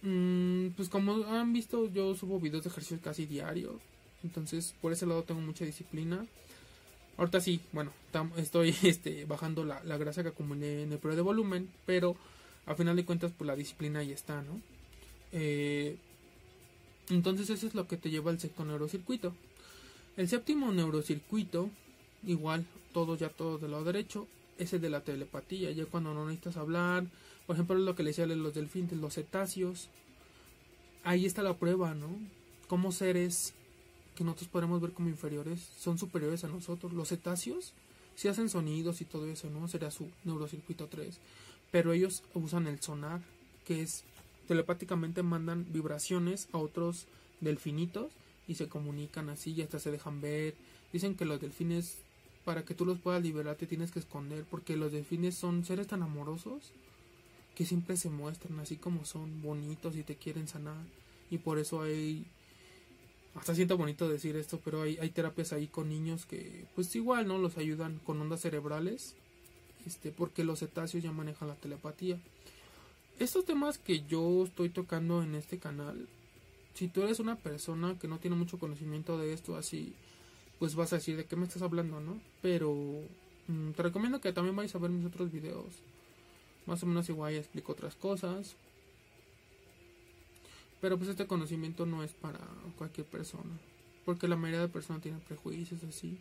[0.01, 3.79] mm, pues como han visto, yo subo videos de ejercicio casi diario.
[4.23, 6.25] Entonces, por ese lado tengo mucha disciplina.
[7.17, 7.91] Ahorita sí, bueno,
[8.37, 12.15] estoy este, bajando la, la grasa que acumulé en el periodo de volumen, pero
[12.65, 14.61] a final de cuentas, pues la disciplina ahí está, ¿no?
[15.31, 15.97] Eh,
[17.09, 19.33] entonces, eso es lo que te lleva al sexto neurocircuito.
[20.15, 21.69] El séptimo neurocircuito,
[22.25, 26.25] igual, todo ya todo del lado derecho, es el de la telepatía, ya cuando no
[26.25, 27.05] necesitas hablar,
[27.45, 29.89] por ejemplo, lo que le decía de los delfines, los cetáceos,
[31.03, 32.09] ahí está la prueba, ¿no?
[32.67, 33.53] Como seres
[34.15, 36.93] que nosotros podemos ver como inferiores son superiores a nosotros.
[36.93, 37.73] Los cetáceos
[38.15, 39.67] si hacen sonidos y todo eso, ¿no?
[39.67, 41.15] Sería su neurocircuito 3.
[41.73, 43.19] Pero ellos usan el sonar,
[43.65, 44.03] que es
[44.47, 47.07] telepáticamente mandan vibraciones a otros
[47.41, 48.11] delfinitos
[48.47, 50.53] y se comunican así y hasta se dejan ver.
[50.91, 51.97] Dicen que los delfines
[52.45, 55.87] para que tú los puedas liberar te tienes que esconder porque los delfines son seres
[55.87, 56.71] tan amorosos
[57.55, 60.85] que siempre se muestran así como son bonitos y te quieren sanar
[61.31, 62.25] y por eso hay
[63.35, 67.27] hasta siento bonito decir esto pero hay, hay terapias ahí con niños que pues igual
[67.27, 69.15] no los ayudan con ondas cerebrales
[69.85, 72.17] este porque los cetáceos ya manejan la telepatía
[73.19, 76.07] estos temas que yo estoy tocando en este canal,
[76.73, 79.93] si tú eres una persona que no tiene mucho conocimiento de esto así,
[80.59, 82.19] pues vas a decir de qué me estás hablando, ¿no?
[82.41, 82.73] Pero
[83.47, 85.67] mm, te recomiendo que también vayas a ver mis otros videos.
[86.65, 88.55] Más o menos igual explico otras cosas.
[90.81, 92.39] Pero pues este conocimiento no es para
[92.77, 93.59] cualquier persona.
[94.05, 96.17] Porque la mayoría de personas tienen prejuicios así.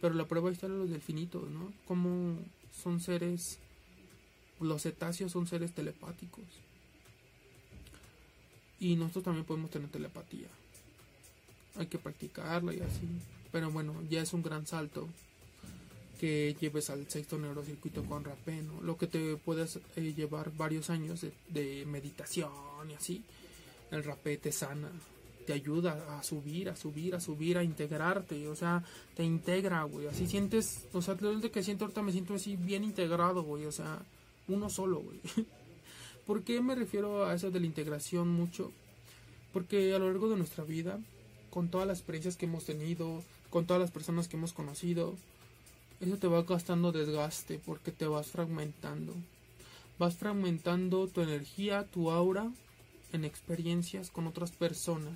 [0.00, 1.72] Pero la prueba está en los delfinitos, ¿no?
[1.86, 2.38] Como
[2.72, 3.58] son seres...
[4.60, 6.44] Los cetáceos son seres telepáticos.
[8.78, 10.46] Y nosotros también podemos tener telepatía.
[11.76, 13.08] Hay que practicarla y así.
[13.50, 15.08] Pero bueno, ya es un gran salto
[16.20, 18.80] que lleves al sexto neurocircuito con rapé, ¿no?
[18.82, 22.52] Lo que te puedes eh, llevar varios años de, de meditación
[22.88, 23.24] y así
[23.92, 24.90] el rapé te sana,
[25.46, 28.82] te ayuda a subir, a subir, a subir, a integrarte, o sea,
[29.16, 32.84] te integra, güey, así sientes, o sea, desde que siento ahorita me siento así bien
[32.84, 34.00] integrado, güey, o sea,
[34.48, 35.20] uno solo, güey.
[36.26, 38.70] ¿Por qué me refiero a eso de la integración mucho?
[39.52, 40.98] Porque a lo largo de nuestra vida,
[41.50, 45.14] con todas las experiencias que hemos tenido, con todas las personas que hemos conocido,
[46.00, 49.14] eso te va gastando desgaste porque te vas fragmentando.
[49.98, 52.50] Vas fragmentando tu energía, tu aura,
[53.12, 55.14] en experiencias con otras personas.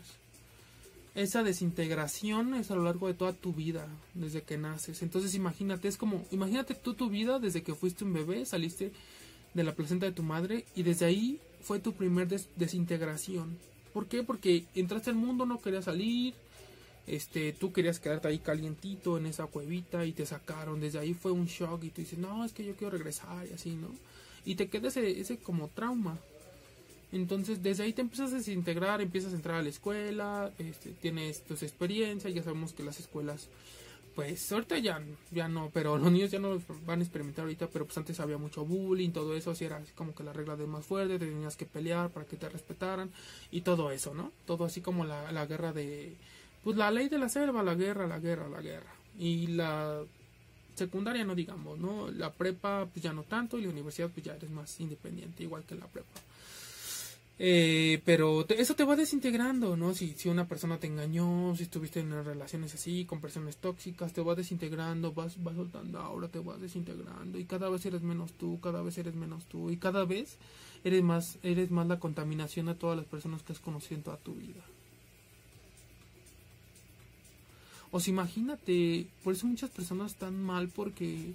[1.14, 5.02] Esa desintegración es a lo largo de toda tu vida, desde que naces.
[5.02, 8.92] Entonces imagínate, es como, imagínate tú tu vida desde que fuiste un bebé, saliste
[9.54, 13.56] de la placenta de tu madre y desde ahí fue tu primer desintegración.
[13.94, 14.22] ¿Por qué?
[14.22, 16.34] Porque entraste al mundo, no querías salir,
[17.06, 20.80] este, tú querías quedarte ahí calientito en esa cuevita y te sacaron.
[20.80, 23.54] Desde ahí fue un shock y tú dices, no, es que yo quiero regresar y
[23.54, 23.88] así, ¿no?
[24.44, 26.18] Y te queda ese, ese como trauma.
[27.16, 31.42] Entonces, desde ahí te empiezas a desintegrar, empiezas a entrar a la escuela, este, tienes
[31.42, 33.48] tus experiencias, ya sabemos que las escuelas,
[34.14, 37.84] pues ahorita ya, ya no, pero los niños ya no van a experimentar ahorita, pero
[37.84, 40.66] pues antes había mucho bullying, todo eso, así era así como que la regla de
[40.66, 43.10] más fuerte, te tenías que pelear para que te respetaran
[43.50, 44.32] y todo eso, ¿no?
[44.46, 46.16] Todo así como la guerra de,
[46.66, 48.92] pues la ley de la selva, la guerra, la guerra, la guerra.
[49.16, 50.02] Y la
[50.74, 52.10] secundaria no digamos, ¿no?
[52.10, 55.62] La prepa pues ya no tanto y la universidad pues ya eres más independiente, igual
[55.62, 56.20] que la prepa.
[57.38, 59.92] Eh, pero eso te va desintegrando, ¿no?
[59.92, 64.22] Si, si una persona te engañó, si estuviste en relaciones así, con personas tóxicas, te
[64.22, 68.58] va desintegrando, vas, vas soltando ahora, te vas desintegrando y cada vez eres menos tú,
[68.60, 70.38] cada vez eres menos tú y cada vez
[70.82, 74.16] eres más, eres más la contaminación de todas las personas que has conocido en toda
[74.16, 74.62] tu vida.
[77.90, 81.34] O sea, imagínate, por eso muchas personas están mal porque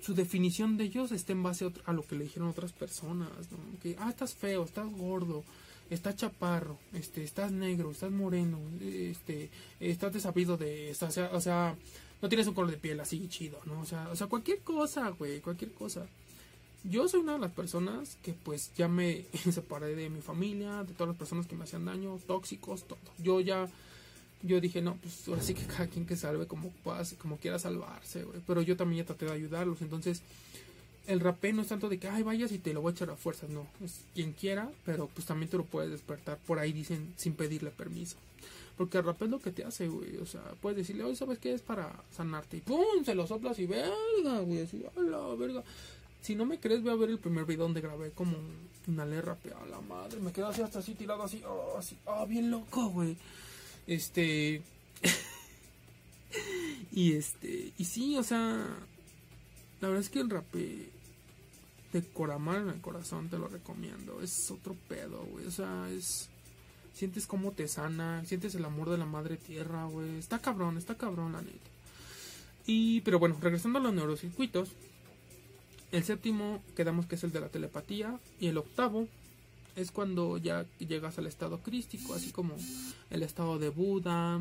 [0.00, 3.80] su definición de ellos está en base a, lo que le dijeron otras personas, ¿no?
[3.82, 5.44] Que, ah, estás feo, estás gordo,
[5.90, 11.76] estás chaparro, este, estás negro, estás moreno, este, estás desabido de, o sea, o sea,
[12.22, 13.80] no tienes un color de piel así chido, ¿no?
[13.80, 16.06] O sea, o sea, cualquier cosa, güey, cualquier cosa.
[16.84, 20.92] Yo soy una de las personas que pues ya me separé de mi familia, de
[20.92, 22.98] todas las personas que me hacían daño, tóxicos, todo.
[23.18, 23.68] Yo ya
[24.42, 26.70] yo dije, no, pues ahora sí que cada quien que salve como,
[27.40, 28.40] quiera salvarse, güey.
[28.46, 29.82] Pero yo también ya traté de ayudarlos.
[29.82, 30.22] Entonces,
[31.06, 33.10] el rapé no es tanto de que, ay, vayas y te lo voy a echar
[33.10, 33.50] a fuerzas.
[33.50, 36.38] No, es quien quiera, pero pues también te lo puedes despertar.
[36.46, 38.16] Por ahí dicen, sin pedirle permiso.
[38.76, 40.18] Porque el rapé es lo que te hace, güey.
[40.18, 42.58] O sea, puedes decirle, oye, ¿sabes qué es para sanarte?
[42.58, 44.62] Y pum, se lo soplas y verga, güey.
[44.62, 45.62] Así, hola, verga.
[46.20, 48.36] Si no me crees, voy a ver el primer video donde grabé como
[48.86, 50.20] una le rapé a la madre.
[50.20, 53.16] Me quedé así hasta así tirado así, oh, así, ah, bien loco, güey.
[53.86, 54.62] Este.
[56.92, 57.72] y este.
[57.78, 58.66] Y sí, o sea.
[59.80, 60.90] La verdad es que el rapé
[61.92, 64.20] de Coramal en el corazón te lo recomiendo.
[64.22, 65.46] Es otro pedo, güey.
[65.46, 66.28] O sea, es.
[66.92, 68.24] Sientes cómo te sana.
[68.24, 70.18] Sientes el amor de la madre tierra, güey.
[70.18, 71.70] Está cabrón, está cabrón, la neta.
[72.66, 73.02] Y.
[73.02, 74.70] Pero bueno, regresando a los neurocircuitos.
[75.92, 78.18] El séptimo quedamos que es el de la telepatía.
[78.40, 79.08] Y el octavo
[79.76, 82.56] es cuando ya llegas al estado crístico, así como
[83.10, 84.40] el estado de Buda,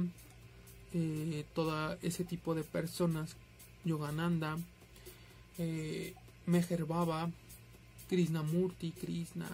[0.93, 3.35] eh, todo ese tipo de personas,
[3.83, 4.57] Yogananda,
[5.57, 6.13] eh,
[6.45, 7.29] Meher Baba,
[8.07, 9.49] Krishnamurti, Krishna,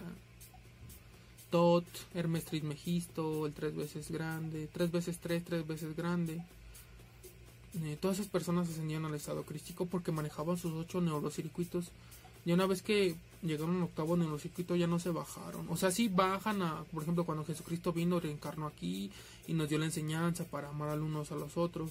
[1.50, 6.40] Tot, Hermes Trismegisto, el tres veces grande, tres veces tres, tres veces grande.
[7.82, 11.86] Eh, todas esas personas ascendían al estado crístico porque manejaban sus ocho neurocircuitos
[12.44, 15.66] y una vez que llegaron octavo en el circuito ya no se bajaron.
[15.68, 19.10] O sea, sí bajan a, por ejemplo, cuando Jesucristo vino, reencarnó aquí
[19.46, 21.90] y nos dio la enseñanza para amar a unos a los otros.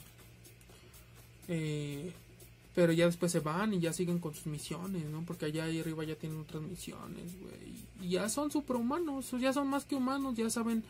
[1.47, 2.13] Eh,
[2.73, 5.23] pero ya después se van y ya siguen con sus misiones, ¿no?
[5.25, 8.07] Porque allá arriba ya tienen otras misiones, güey.
[8.07, 10.83] Y ya son superhumanos, ya son más que humanos, ya saben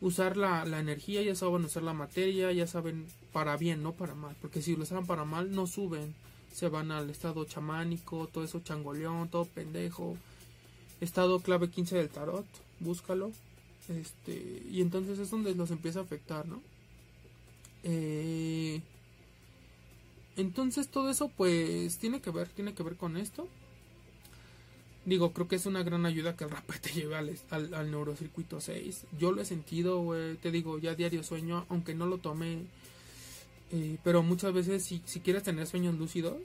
[0.00, 4.14] usar la, la, energía, ya saben usar la materia, ya saben para bien, no para
[4.14, 4.34] mal.
[4.40, 6.14] Porque si lo usaban para mal, no suben
[6.52, 10.16] se van al estado chamánico, todo eso changoleón, todo pendejo.
[11.00, 12.46] estado clave 15 del tarot,
[12.80, 13.32] búscalo.
[13.88, 16.62] Este, y entonces es donde los empieza a afectar, ¿no?
[17.82, 18.80] Eh,
[20.36, 23.48] entonces todo eso pues tiene que ver, tiene que ver con esto.
[25.06, 28.60] Digo, creo que es una gran ayuda que el rapé te lleve al, al, neurocircuito
[28.60, 29.06] 6.
[29.18, 30.14] Yo lo he sentido.
[30.40, 32.64] Te digo, ya diario sueño, aunque no lo tome.
[33.72, 36.36] Eh, pero muchas veces, si, si quieres tener sueños lúcidos,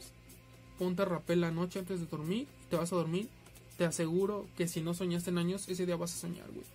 [0.78, 3.28] ponte rapé la noche antes de dormir y te vas a dormir.
[3.78, 6.66] Te aseguro que si no soñaste en años, ese día vas a soñar, güey.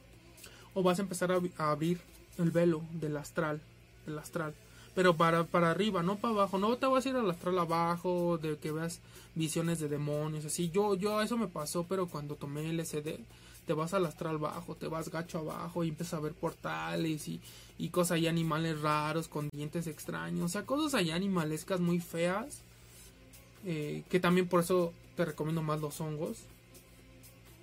[0.75, 2.01] O vas a empezar a, a abrir
[2.39, 3.61] el velo del astral.
[4.07, 4.55] El astral
[4.95, 6.59] pero para, para arriba, no para abajo.
[6.59, 9.01] No te vas a ir al astral abajo, de que veas
[9.35, 10.71] visiones de demonios, así.
[10.71, 13.21] Yo, yo, eso me pasó, pero cuando tomé LSD,
[13.67, 17.41] te vas al astral bajo, te vas gacho abajo y empiezas a ver portales y,
[17.79, 22.63] y cosas ahí animales raros con dientes extraños, o sea, cosas ahí animalescas muy feas.
[23.67, 26.39] Eh, que también por eso te recomiendo más los hongos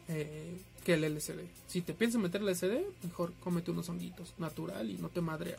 [0.07, 1.39] eh, que el LSD.
[1.67, 5.57] Si te piensas meter LSD, mejor cómete unos honguitos natural y no te madrea.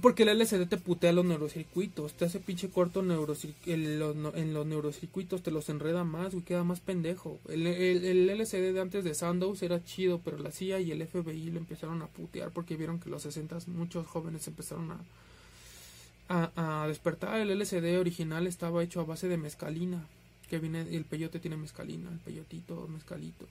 [0.00, 5.50] Porque el LCD te putea los neurocircuitos, te hace pinche corto en, los neurocircuitos, te
[5.50, 7.40] los enreda más, y queda más pendejo.
[7.48, 11.50] El, el, LCD de antes de Sandows era chido, pero la CIA y el FBI
[11.50, 15.00] lo empezaron a putear porque vieron que los 60 muchos jóvenes empezaron a,
[16.28, 17.40] a, a despertar.
[17.40, 20.06] El LCD original estaba hecho a base de mezcalina,
[20.48, 23.46] que viene, el peyote tiene mezcalina, el peyotito, mezcalito.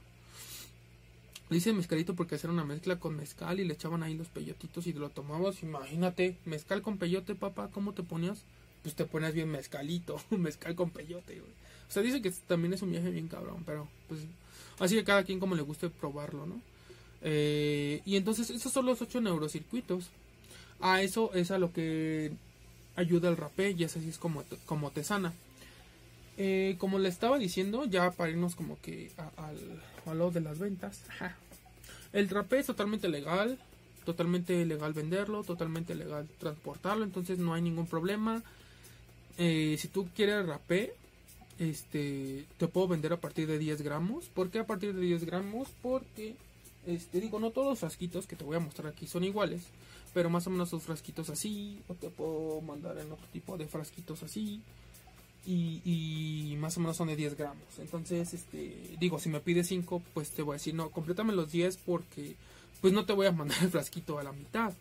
[1.53, 4.93] Dice mezcalito porque hacían una mezcla con mezcal y le echaban ahí los peyotitos y
[4.93, 5.61] lo tomabas.
[5.61, 8.41] Imagínate, mezcal con peyote, papá, ¿cómo te ponías?
[8.81, 11.51] Pues te ponías bien mezcalito, mezcal con peyote, güey.
[11.87, 14.21] O sea, dice que también es un viaje bien cabrón, pero pues
[14.79, 16.59] así que cada quien como le guste probarlo, ¿no?
[17.21, 20.09] Eh, y entonces esos son los ocho neurocircuitos.
[20.81, 22.31] A eso es a lo que
[22.95, 25.33] ayuda el rapé y así es como, como te sana.
[26.37, 29.57] Eh, como le estaba diciendo, ya para irnos como que al,
[30.05, 31.01] a lo de las ventas.
[32.13, 33.57] El rapé es totalmente legal,
[34.05, 38.43] totalmente legal venderlo, totalmente legal transportarlo, entonces no hay ningún problema.
[39.37, 40.93] Eh, si tú quieres rapé,
[41.57, 44.25] este, te puedo vender a partir de 10 gramos.
[44.25, 45.69] ¿Por qué a partir de 10 gramos?
[45.81, 46.35] Porque,
[46.85, 49.63] este, digo, no todos los frasquitos que te voy a mostrar aquí son iguales,
[50.13, 53.65] pero más o menos los frasquitos así, o te puedo mandar en otro tipo de
[53.65, 54.61] frasquitos así
[55.45, 57.63] y, más o menos son de 10 gramos.
[57.77, 61.51] Entonces, este, digo, si me pides 5, pues te voy a decir, no, complétame los
[61.51, 62.35] 10 porque
[62.81, 64.73] pues no te voy a mandar el frasquito a la mitad.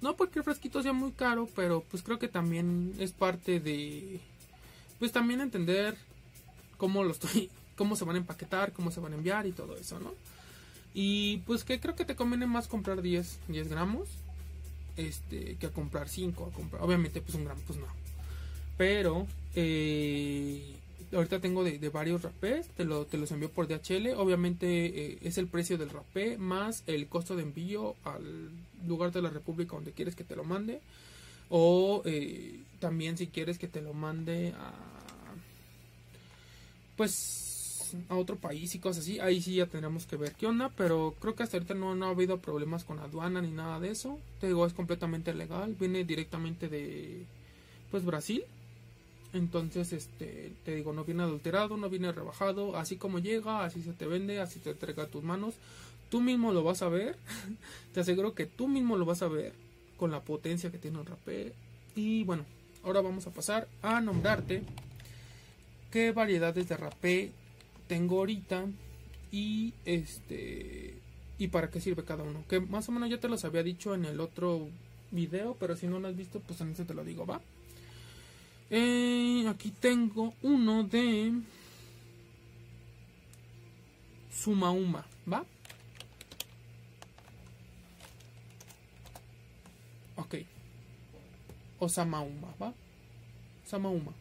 [0.00, 4.20] No porque el frasquito sea muy caro, pero pues creo que también es parte de,
[4.98, 5.96] pues también entender
[6.76, 9.76] cómo lo estoy, cómo se van a empaquetar, cómo se van a enviar y todo
[9.76, 10.14] eso, ¿no?
[10.94, 14.08] Y pues que creo que te conviene más comprar 10, 10 gramos,
[14.96, 17.86] este, que a comprar 5, a comprar, obviamente pues un gramo, pues no
[18.78, 19.26] pero
[19.56, 20.76] eh,
[21.12, 24.14] ahorita tengo de, varios rapés, te, lo, te los envío por DHL.
[24.16, 28.50] Obviamente eh, es el precio del rapé más el costo de envío al
[28.86, 30.80] lugar de la República donde quieres que te lo mande.
[31.50, 34.72] O eh, también si quieres que te lo mande a
[36.96, 40.68] pues a otro país y cosas así, ahí sí ya tendremos que ver qué onda,
[40.76, 43.90] pero creo que hasta ahorita no, no ha habido problemas con aduana ni nada de
[43.90, 44.18] eso.
[44.40, 47.24] Te digo, es completamente legal, viene directamente de
[47.90, 48.44] pues Brasil
[49.32, 53.92] entonces, este, te digo, no viene adulterado, no viene rebajado, así como llega, así se
[53.92, 55.54] te vende, así te entrega a tus manos.
[56.10, 57.16] Tú mismo lo vas a ver,
[57.92, 59.52] te aseguro que tú mismo lo vas a ver
[59.98, 61.52] con la potencia que tiene el rapé.
[61.94, 62.44] Y bueno,
[62.84, 64.62] ahora vamos a pasar a nombrarte
[65.90, 67.32] qué variedades de rapé
[67.86, 68.66] tengo ahorita
[69.30, 70.94] y este
[71.38, 72.44] y para qué sirve cada uno.
[72.48, 74.68] Que más o menos ya te los había dicho en el otro
[75.10, 77.40] video, pero si no lo has visto, pues en ese te lo digo, ¿va?
[78.70, 81.32] Eh, aquí tengo uno de
[84.30, 85.44] Sumauma, ¿va?
[90.16, 90.36] Ok.
[91.78, 92.74] O Samauma, ¿va?
[93.64, 94.12] Samauma.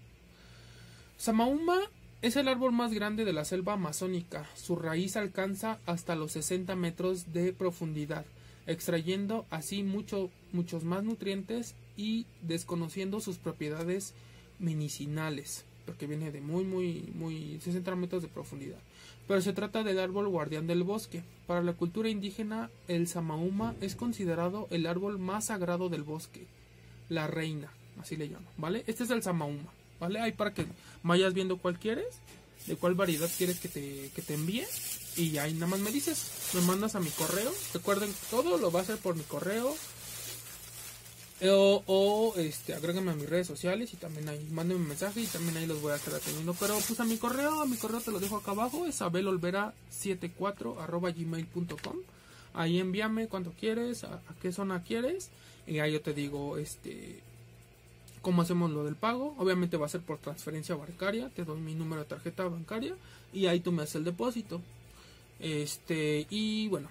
[1.17, 1.79] Samauma
[2.21, 4.47] es el árbol más grande de la selva amazónica.
[4.55, 8.25] Su raíz alcanza hasta los 60 metros de profundidad,
[8.65, 14.13] extrayendo así mucho, muchos más nutrientes y desconociendo sus propiedades
[14.60, 18.80] medicinales, porque viene de muy, muy, muy 60 metros de profundidad.
[19.28, 21.22] Pero se trata del árbol guardián del bosque.
[21.47, 26.45] Para la cultura indígena, el samauma es considerado el árbol más sagrado del bosque,
[27.10, 28.84] la reina, así le llaman, ¿vale?
[28.88, 30.20] Este es el samauma, ¿vale?
[30.20, 30.66] Ahí para que
[31.03, 32.20] vayas viendo cuál quieres,
[32.68, 34.66] de cuál variedad quieres que te, que te envíe.
[35.16, 37.51] Y ahí nada más me dices, me mandas a mi correo.
[37.74, 39.76] Recuerden, todo lo va a hacer por mi correo
[41.43, 45.27] O, o este, agrégame a mis redes sociales y también ahí, mándenme un mensaje y
[45.27, 46.55] también ahí los voy a estar atendiendo.
[46.59, 50.81] Pero pues a mi correo, a mi correo te lo dejo acá abajo, es abelolvera74
[50.81, 51.97] arroba gmail.com.
[52.53, 55.29] Ahí envíame cuando quieres, a, a, qué zona quieres.
[55.67, 57.21] Y ahí yo te digo, este,
[58.21, 59.35] cómo hacemos lo del pago.
[59.38, 61.29] Obviamente va a ser por transferencia bancaria.
[61.29, 62.95] Te doy mi número de tarjeta bancaria
[63.31, 64.59] y ahí tú me haces el depósito.
[65.39, 66.89] Este, y bueno.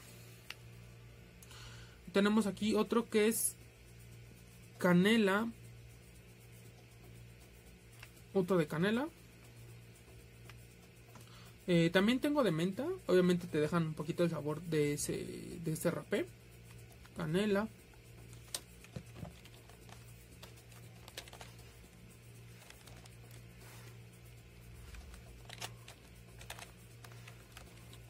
[2.13, 3.57] Tenemos aquí otro que es
[4.79, 5.49] canela.
[8.35, 9.09] Otro de canela.
[11.67, 12.87] Eh, también tengo de menta.
[13.07, 16.27] Obviamente te dejan un poquito el sabor de ese, de ese rapé.
[17.17, 17.69] Canela.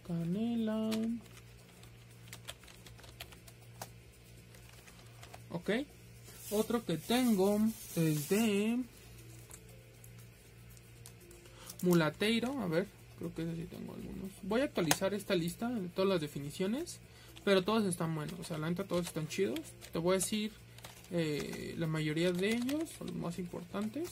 [0.07, 0.91] Canela.
[5.51, 5.71] Ok.
[6.51, 7.61] Otro que tengo
[7.97, 8.79] es de
[11.83, 12.61] Mulateiro.
[12.61, 12.87] A ver,
[13.19, 14.31] creo que ese sí tengo algunos.
[14.43, 17.01] Voy a actualizar esta lista de todas las definiciones.
[17.45, 18.41] Pero todos están buenos.
[18.41, 19.61] O sea, la neta todos están chidos.
[19.93, 20.53] Te voy a decir
[21.13, 24.11] eh, la mayoría de ellos, son los más importantes.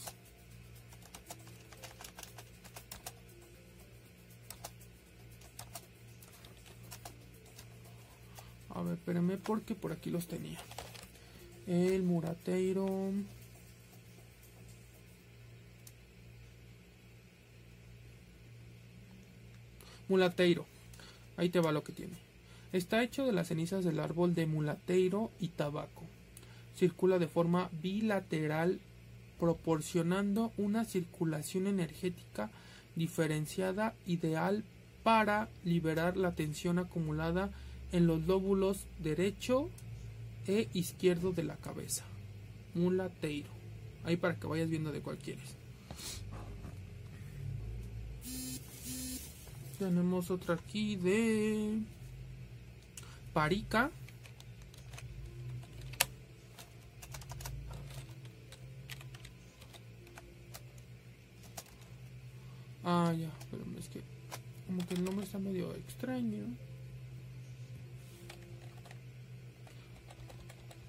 [8.71, 10.59] A ver, espérame porque por aquí los tenía.
[11.67, 13.13] El murateiro.
[20.09, 20.67] Mulateiro.
[21.39, 22.13] Ahí te va lo que tiene.
[22.73, 26.03] Está hecho de las cenizas del árbol de mulateiro y tabaco.
[26.77, 28.81] Circula de forma bilateral
[29.39, 32.51] proporcionando una circulación energética
[32.95, 34.65] diferenciada ideal
[35.03, 37.51] para liberar la tensión acumulada
[37.93, 39.71] en los lóbulos derecho
[40.47, 42.05] e izquierdo de la cabeza.
[42.75, 43.49] Mulateiro.
[44.05, 45.57] Ahí para que vayas viendo de cuál quieres.
[49.79, 51.81] Tenemos otra aquí de
[53.33, 53.91] Parica.
[62.85, 64.01] Ah, ya, pero es que
[64.67, 66.45] como que el nombre está medio extraño.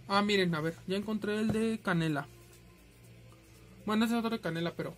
[0.08, 2.28] Ah, miren, a ver, ya encontré el de canela.
[3.88, 4.94] Bueno, ese es otro de canela, pero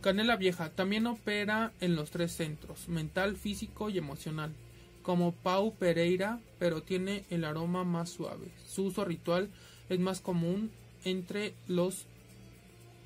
[0.00, 4.52] canela vieja también opera en los tres centros, mental, físico y emocional,
[5.02, 8.52] como Pau Pereira, pero tiene el aroma más suave.
[8.68, 9.50] Su uso ritual
[9.88, 10.70] es más común
[11.04, 12.06] entre los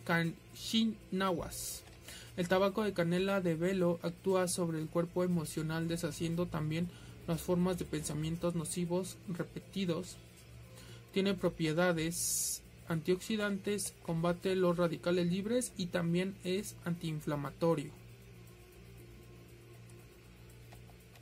[0.05, 1.83] kanshinawas.
[2.37, 6.89] El tabaco de canela de velo actúa sobre el cuerpo emocional deshaciendo también
[7.27, 10.19] las formas de pensamientos nocivos repetidos
[11.13, 17.91] tiene propiedades antioxidantes, combate los radicales libres y también es antiinflamatorio.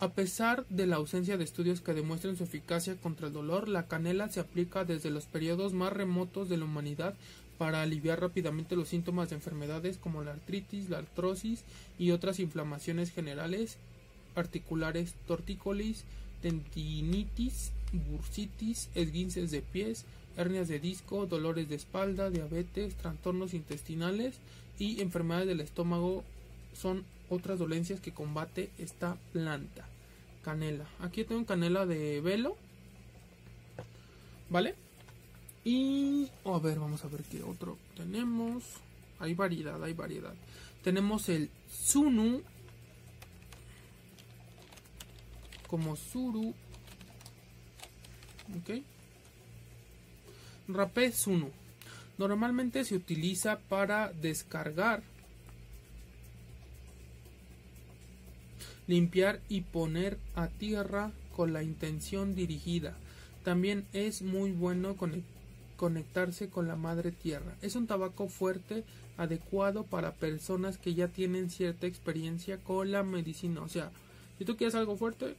[0.00, 3.86] A pesar de la ausencia de estudios que demuestren su eficacia contra el dolor, la
[3.86, 7.14] canela se aplica desde los periodos más remotos de la humanidad
[7.56, 11.64] para aliviar rápidamente los síntomas de enfermedades como la artritis, la artrosis
[11.98, 13.78] y otras inflamaciones generales,
[14.34, 16.04] articulares, tortícolis,
[16.42, 20.04] tendinitis, bursitis, esguinces de pies,
[20.36, 24.34] hernias de disco, dolores de espalda, diabetes, trastornos intestinales
[24.78, 26.24] y enfermedades del estómago
[26.74, 29.86] son otras dolencias que combate esta planta.
[30.42, 30.86] Canela.
[31.00, 32.56] Aquí tengo canela de velo.
[34.50, 34.74] ¿Vale?
[35.64, 38.62] Y a ver, vamos a ver qué otro tenemos.
[39.18, 40.34] Hay variedad, hay variedad.
[40.82, 42.42] Tenemos el Sunu.
[45.66, 46.54] Como Suru
[48.58, 48.82] ¿ok?
[50.68, 51.50] Rapé Sunu.
[52.16, 55.02] Normalmente se utiliza para descargar,
[58.86, 62.96] limpiar y poner a tierra con la intención dirigida.
[63.42, 64.96] También es muy bueno
[65.76, 67.56] conectarse con la madre tierra.
[67.62, 68.84] Es un tabaco fuerte,
[69.16, 73.60] adecuado para personas que ya tienen cierta experiencia con la medicina.
[73.60, 73.90] O sea,
[74.38, 75.34] si tú quieres algo fuerte,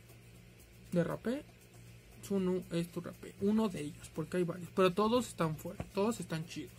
[0.92, 1.44] de rapé,
[2.32, 3.34] uno es tu rapé.
[3.42, 4.70] Uno de ellos, porque hay varios.
[4.76, 6.72] Pero todos están fuera, todos están chidos.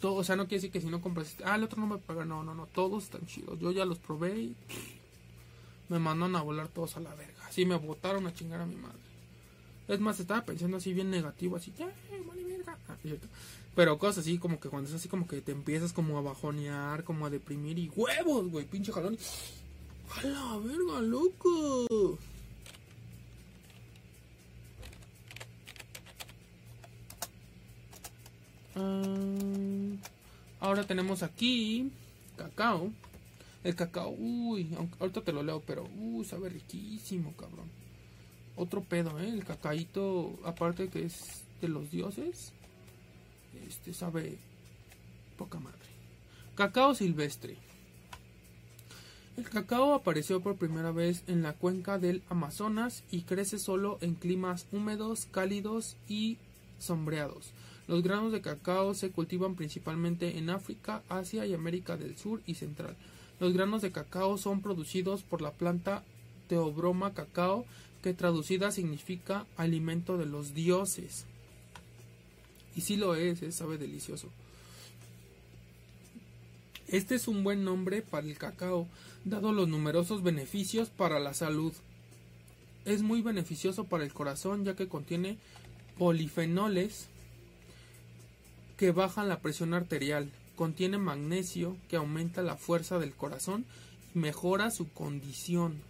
[0.00, 1.86] Todo, o sea, no quiere decir que si no compras este, ah, el otro no
[1.86, 2.24] me paga.
[2.24, 3.58] No, no, no, todos están chidos.
[3.60, 4.56] Yo ya los probé y
[5.88, 7.46] me mandan a volar todos a la verga.
[7.46, 8.98] Así me botaron a chingar a mi madre.
[9.88, 11.86] Es más, estaba pensando así bien negativo, así, ya,
[12.26, 12.76] vale verga.
[12.88, 12.96] Ah,
[13.76, 17.04] pero cosas así como que cuando es así como que te empiezas como a bajonear,
[17.04, 19.16] como a deprimir y huevos, güey, pinche jalón.
[20.16, 22.18] A la verga, loco.
[28.76, 29.02] Ah,
[30.60, 31.90] ahora tenemos aquí
[32.36, 32.92] cacao.
[33.64, 34.70] El cacao, uy,
[35.00, 37.68] ahorita te lo leo, pero uy, sabe riquísimo, cabrón.
[38.54, 39.28] Otro pedo, ¿eh?
[39.28, 42.52] El cacaíto, aparte que es de los dioses,
[43.66, 44.38] este sabe
[45.36, 45.78] poca madre.
[46.54, 47.56] Cacao silvestre.
[49.36, 54.14] El cacao apareció por primera vez en la cuenca del Amazonas y crece solo en
[54.14, 56.38] climas húmedos, cálidos y
[56.78, 57.52] sombreados.
[57.88, 62.54] Los granos de cacao se cultivan principalmente en África, Asia y América del Sur y
[62.54, 62.96] Central.
[63.38, 66.02] Los granos de cacao son producidos por la planta
[66.48, 67.64] Teobroma cacao,
[68.02, 71.26] que traducida significa alimento de los dioses.
[72.74, 73.52] Y sí lo es, ¿eh?
[73.52, 74.30] sabe delicioso.
[76.88, 78.86] Este es un buen nombre para el cacao,
[79.24, 81.72] dado los numerosos beneficios para la salud.
[82.84, 85.36] Es muy beneficioso para el corazón ya que contiene
[85.98, 87.08] polifenoles
[88.76, 93.64] que bajan la presión arterial, contiene magnesio que aumenta la fuerza del corazón
[94.14, 95.80] y mejora su condición.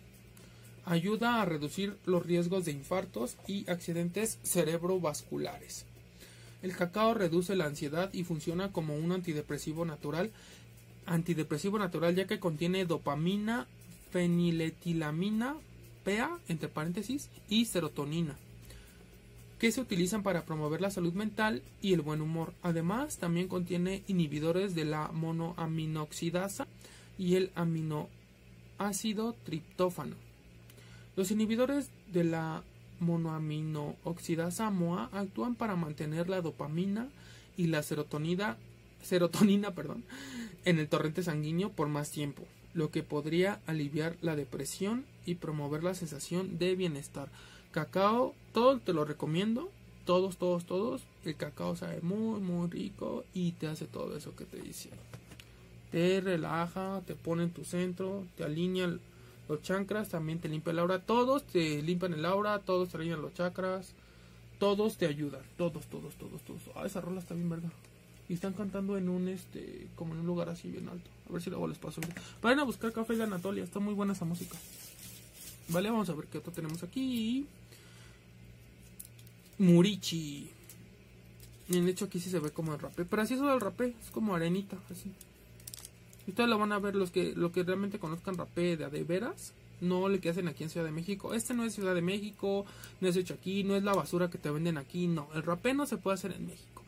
[0.84, 5.84] Ayuda a reducir los riesgos de infartos y accidentes cerebrovasculares.
[6.62, 10.30] El cacao reduce la ansiedad y funciona como un antidepresivo natural
[11.06, 13.66] antidepresivo natural ya que contiene dopamina,
[14.10, 15.56] feniletilamina,
[16.04, 18.36] PA, entre paréntesis, y serotonina,
[19.58, 22.52] que se utilizan para promover la salud mental y el buen humor.
[22.62, 26.66] Además, también contiene inhibidores de la monoaminoxidasa
[27.18, 30.16] y el aminoácido triptófano.
[31.16, 32.62] Los inhibidores de la
[33.00, 37.08] monoaminooxidasa MOA actúan para mantener la dopamina
[37.56, 38.58] y la serotonina,
[39.02, 40.04] serotonina perdón,
[40.64, 42.44] en el torrente sanguíneo por más tiempo,
[42.74, 47.30] lo que podría aliviar la depresión y promover la sensación de bienestar.
[47.76, 49.70] Cacao, todo te lo recomiendo,
[50.06, 51.02] todos, todos, todos.
[51.26, 54.88] El cacao sabe muy, muy rico y te hace todo eso que te dice.
[55.92, 58.96] Te relaja, te pone en tu centro, te alinea
[59.46, 61.00] los chakras, también te limpia el aura.
[61.00, 63.92] Todos te limpian el aura, todos te alinean los chakras,
[64.58, 65.42] todos te ayudan.
[65.58, 66.62] Todos, todos, todos, todos.
[66.76, 67.72] Ah, esa rola está bien, ¿verdad?
[68.26, 71.40] y están cantando en un este como en un lugar así bien alto a ver
[71.40, 72.00] si luego les paso
[72.42, 74.58] vayan a buscar café de Anatolia está muy buena esa música
[75.68, 77.46] vale vamos a ver qué otro tenemos aquí
[79.58, 80.50] Murichi
[81.68, 84.10] en hecho aquí sí se ve como el rapé pero así es el rapé es
[84.10, 85.12] como arenita así
[86.28, 89.52] ustedes lo van a ver los que lo que realmente conozcan rapé de, de veras
[89.80, 91.34] no le que hacen aquí en Ciudad de México.
[91.34, 92.64] Este no es Ciudad de México,
[93.00, 95.28] no es hecho aquí, no es la basura que te venden aquí, no.
[95.34, 96.82] El rapé no se puede hacer en México.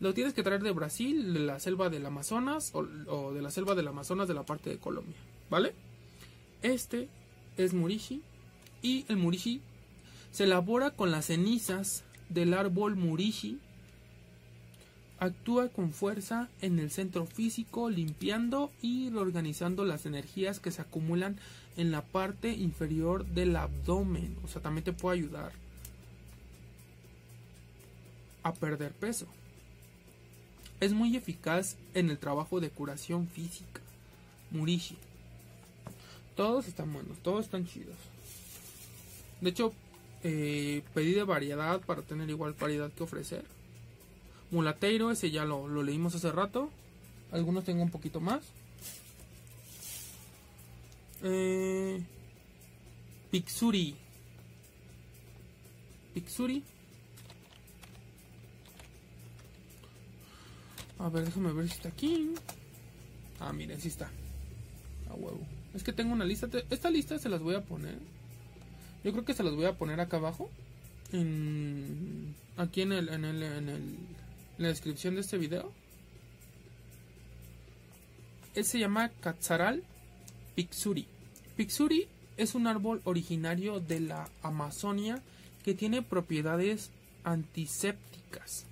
[0.00, 3.74] Lo tienes que traer de Brasil, de la selva del Amazonas o, de la selva
[3.74, 5.16] del Amazonas de la parte de Colombia,
[5.50, 5.74] ¿vale?
[6.62, 7.08] Este
[7.58, 8.22] es murishi
[8.80, 9.60] y el murishi
[10.30, 13.58] se elabora con las cenizas del árbol murishi.
[15.18, 21.36] Actúa con fuerza en el centro físico, limpiando y reorganizando las energías que se acumulan
[21.76, 24.36] en la parte inferior del abdomen.
[24.44, 25.52] O sea, también te puede ayudar
[28.42, 29.26] a perder peso.
[30.80, 33.82] Es muy eficaz en el trabajo de curación física.
[34.50, 34.96] Murishi.
[36.34, 37.96] Todos están buenos, todos están chidos.
[39.42, 39.74] De hecho,
[40.22, 43.44] eh, pedí de variedad para tener igual variedad que ofrecer.
[44.50, 46.70] Mulateiro, ese ya lo, lo leímos hace rato.
[47.32, 48.42] Algunos tengo un poquito más.
[51.22, 52.02] Eh,
[53.30, 53.94] Pixuri.
[56.14, 56.64] Pixuri
[61.00, 62.34] A ver, déjame ver si está aquí.
[63.38, 64.10] Ah, miren, sí está.
[65.08, 65.40] A huevo.
[65.72, 66.46] Es que tengo una lista.
[66.68, 67.98] Esta lista se las voy a poner.
[69.04, 70.50] Yo creo que se las voy a poner acá abajo.
[71.12, 73.98] En, aquí en, el, en, el, en, el, en
[74.58, 75.72] la descripción de este video.
[78.54, 79.82] Él se llama Katzaral
[80.54, 81.06] Pixuri.
[81.56, 85.22] Pixuri es un árbol originario de la Amazonia
[85.64, 86.90] que tiene propiedades
[87.24, 88.66] antisépticas,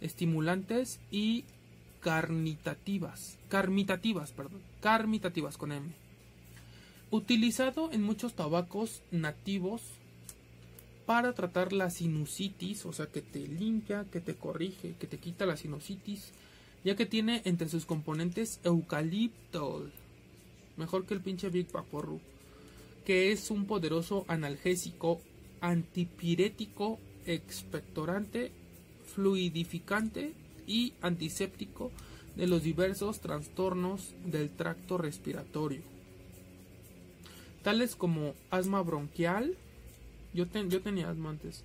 [0.00, 1.44] estimulantes y
[2.00, 5.90] carnitativas, carmitativas, perdón, carmitativas con M.
[7.12, 9.82] Utilizado en muchos tabacos nativos
[11.06, 15.44] para tratar la sinusitis, o sea que te limpia, que te corrige, que te quita
[15.44, 16.30] la sinusitis,
[16.84, 19.88] ya que tiene entre sus componentes eucalipto,
[20.76, 22.20] mejor que el pinche Big Paporru,
[23.04, 25.20] que es un poderoso analgésico,
[25.60, 28.52] antipirético, expectorante,
[29.14, 30.32] fluidificante
[30.68, 31.90] y antiséptico
[32.36, 35.82] de los diversos trastornos del tracto respiratorio,
[37.62, 39.56] tales como asma bronquial,
[40.32, 41.64] yo, tenía asma antes,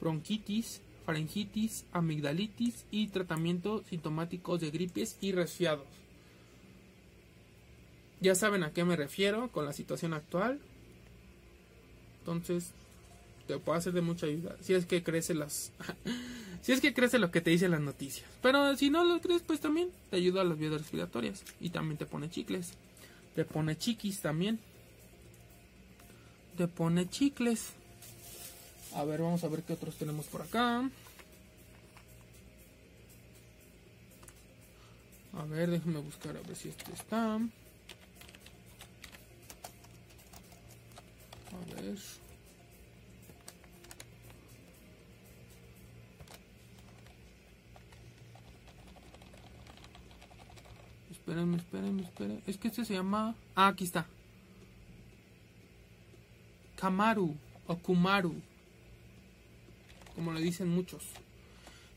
[0.00, 5.86] bronquitis, faringitis, amigdalitis y tratamiento sintomáticos de gripes y resfriados.
[8.20, 10.60] Ya saben a qué me refiero con la situación actual.
[12.20, 12.72] Entonces,
[13.46, 14.56] te puede hacer de mucha ayuda.
[14.60, 15.72] Si es que crece las.
[16.62, 18.28] si es que crece lo que te dicen las noticias.
[18.42, 21.44] Pero si no lo crees, pues también te ayuda a las vías respiratorias.
[21.60, 22.72] Y también te pone chicles.
[23.34, 24.58] Te pone chiquis también.
[26.58, 27.70] Te pone chicles.
[28.96, 30.90] A ver, vamos a ver qué otros tenemos por acá.
[35.34, 37.36] A ver, déjame buscar a ver si este está.
[37.36, 37.38] A
[41.76, 41.96] ver.
[51.12, 52.42] Espérenme, espérenme, espérenme.
[52.48, 53.36] Es que este se llama...
[53.54, 54.08] Ah, aquí está.
[56.78, 57.34] Kamaru
[57.66, 58.34] o Kumaru.
[60.14, 61.02] Como le dicen muchos.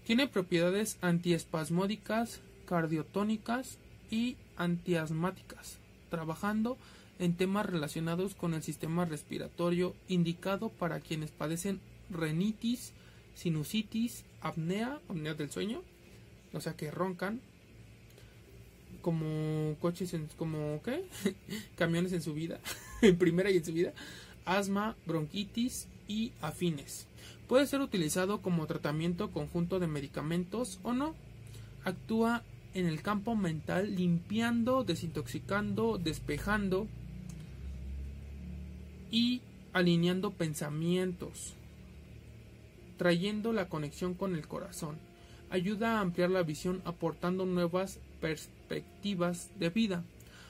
[0.06, 3.78] Tiene propiedades antiespasmódicas, cardiotónicas
[4.10, 5.78] y antiasmáticas,
[6.10, 6.78] trabajando
[7.20, 11.80] en temas relacionados con el sistema respiratorio indicado para quienes padecen
[12.10, 12.94] renitis,
[13.36, 15.84] sinusitis, apnea, apnea del sueño,
[16.54, 17.40] o sea que roncan,
[19.02, 21.06] como coches en, como qué
[21.76, 22.60] camiones en su vida
[23.02, 23.94] en primera y en su vida
[24.46, 27.08] asma bronquitis y afines.
[27.48, 31.16] Puede ser utilizado como tratamiento conjunto de medicamentos o no.
[31.84, 36.88] Actúa en el campo mental limpiando desintoxicando despejando
[39.12, 39.42] y
[39.74, 41.56] alineando pensamientos
[43.02, 44.96] trayendo la conexión con el corazón.
[45.50, 50.04] Ayuda a ampliar la visión aportando nuevas perspectivas de vida.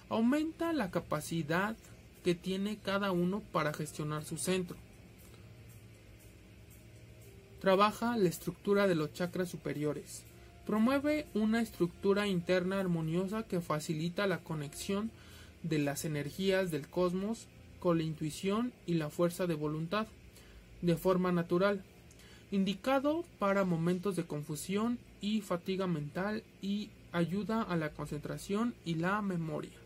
[0.09, 1.77] Aumenta la capacidad
[2.23, 4.77] que tiene cada uno para gestionar su centro.
[7.59, 10.23] Trabaja la estructura de los chakras superiores.
[10.65, 15.11] Promueve una estructura interna armoniosa que facilita la conexión
[15.63, 17.47] de las energías del cosmos
[17.79, 20.07] con la intuición y la fuerza de voluntad
[20.81, 21.83] de forma natural
[22.51, 29.21] indicado para momentos de confusión y fatiga mental y ayuda a la concentración y la
[29.21, 29.80] memoria.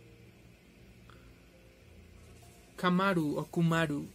[2.86, 4.06] Kamaru o Kumaru.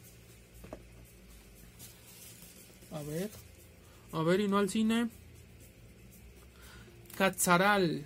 [2.92, 3.28] A ver.
[4.12, 5.08] A ver, y no al cine.
[7.18, 8.04] Katzaral.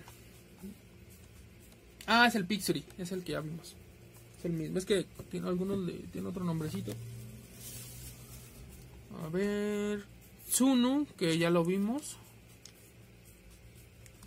[2.07, 2.83] Ah, es el Pixuri.
[2.97, 3.75] Es el que ya vimos.
[4.39, 4.79] Es el mismo.
[4.79, 6.93] Es que tiene algunos tiene otro nombrecito.
[9.23, 10.03] A ver.
[10.49, 12.17] Tsunu, que ya lo vimos.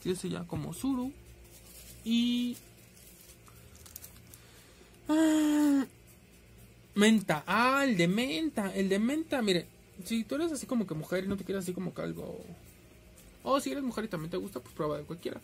[0.04, 1.12] Ese ya como Zuru.
[2.04, 2.56] Y.
[5.08, 5.84] Ah,
[6.98, 7.44] menta.
[7.46, 8.74] Ah, el de menta.
[8.74, 9.66] El de menta, mire.
[10.04, 12.38] Si tú eres así como que mujer y no te quieres así como que algo.
[13.42, 15.40] O si eres mujer y también te gusta, pues prueba de cualquiera.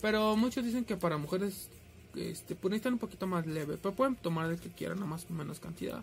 [0.00, 1.68] Pero muchos dicen que para mujeres
[2.14, 3.78] este, pues necesitan un poquito más leve.
[3.80, 6.02] Pero pueden tomar el que quieran, nada más menos cantidad.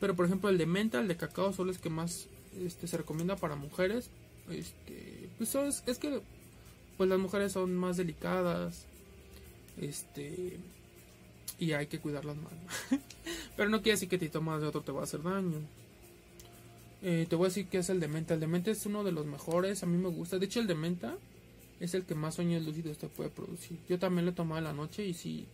[0.00, 2.26] Pero por ejemplo el de menta, el de cacao son los que más
[2.60, 4.10] este, se recomienda para mujeres.
[4.50, 6.20] Este, pues es, es que
[6.96, 8.84] pues las mujeres son más delicadas.
[9.80, 10.58] Este
[11.62, 12.52] y hay que cuidarlas más.
[13.56, 15.58] Pero no quiere decir que te tomas de otro te va a hacer daño.
[17.02, 18.34] Eh, te voy a decir que es el de menta.
[18.34, 19.84] El de menta es uno de los mejores.
[19.84, 20.38] A mí me gusta.
[20.38, 21.16] De hecho, el de menta
[21.78, 23.78] es el que más sueños lúcidos te puede producir.
[23.88, 25.46] Yo también lo he tomado en la noche y sí,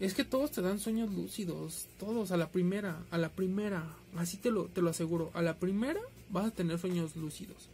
[0.00, 3.84] es que todos te dan sueños lúcidos, todos a la primera, a la primera,
[4.16, 6.00] así te lo, te lo aseguro, a la primera
[6.30, 7.68] vas a tener sueños lúcidos.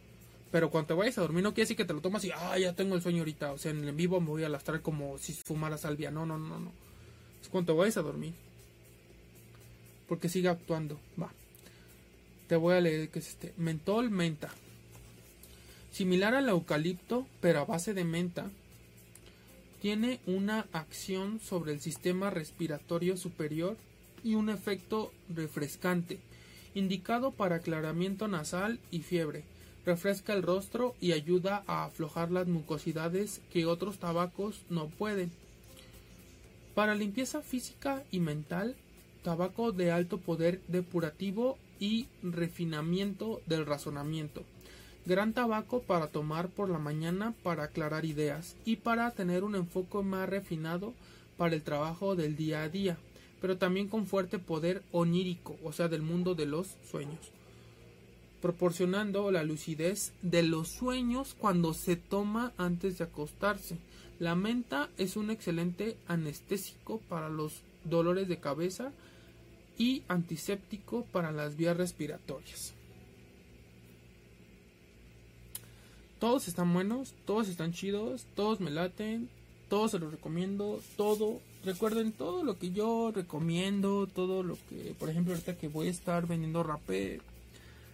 [0.51, 2.57] Pero cuando te vayas a dormir no quiere decir que te lo tomas y, ah,
[2.59, 5.31] ya tengo el sueño ahorita, o sea, en vivo me voy a lastrar como si
[5.31, 6.86] fumara salvia, no, no, no, no.
[7.47, 8.33] Es cuando te vayas a dormir.
[10.09, 11.31] Porque sigue actuando, va.
[12.49, 14.49] Te voy a leer que es este, mentol menta.
[15.93, 18.49] Similar al eucalipto, pero a base de menta,
[19.81, 23.77] tiene una acción sobre el sistema respiratorio superior
[24.25, 26.19] y un efecto refrescante,
[26.75, 29.45] indicado para aclaramiento nasal y fiebre.
[29.85, 35.31] Refresca el rostro y ayuda a aflojar las mucosidades que otros tabacos no pueden.
[36.77, 38.75] Para limpieza física y mental,
[39.23, 44.43] tabaco de alto poder depurativo y refinamiento del razonamiento
[45.07, 50.03] gran tabaco para tomar por la mañana para aclarar ideas y para tener un enfoque
[50.03, 50.93] más refinado
[51.35, 52.99] para el trabajo del día a día,
[53.41, 57.31] pero también con fuerte poder onírico, o sea, del mundo de los sueños,
[58.39, 63.79] proporcionando la lucidez de los sueños cuando se toma antes de acostarse.
[64.19, 68.91] La menta es un excelente anestésico para los dolores de cabeza
[69.77, 72.73] y antiséptico para las vías respiratorias.
[76.19, 79.29] todos están buenos, todos están chidos, todos me laten,
[79.69, 81.39] todos se los recomiendo, todo.
[81.63, 85.91] Recuerden todo lo que yo recomiendo, todo lo que, por ejemplo, ahorita que voy a
[85.91, 87.19] estar vendiendo rapé,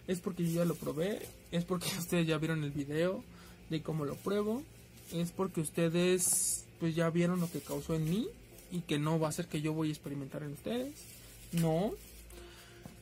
[0.06, 3.22] es porque yo ya lo probé, es porque ustedes ya vieron el video
[3.70, 4.62] de cómo lo pruebo,
[5.12, 8.28] es porque ustedes pues ya vieron lo que causó en mí
[8.70, 10.92] y que no va a ser que yo voy a experimentar en ustedes.
[11.52, 11.92] No,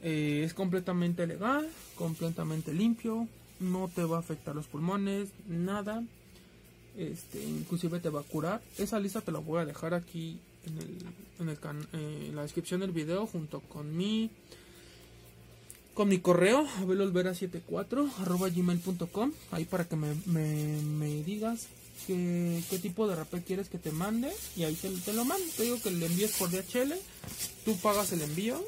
[0.03, 3.29] eh, es completamente legal, completamente limpio,
[3.61, 6.03] no te va a afectar los pulmones, nada.
[6.97, 8.61] Este, inclusive te va a curar.
[8.77, 10.99] Esa lista te la voy a dejar aquí en, el,
[11.41, 11.59] en, el
[11.93, 14.31] eh, en la descripción del video junto con mi
[15.95, 21.69] con mi correo abelolvera74 arroba gmail.com ahí para que me, me, digas
[22.07, 25.45] qué, qué, tipo de rapé quieres que te mande y ahí te, te, lo mando
[25.57, 26.95] te digo que le envíes por DHL
[27.65, 28.63] tú pagas el envío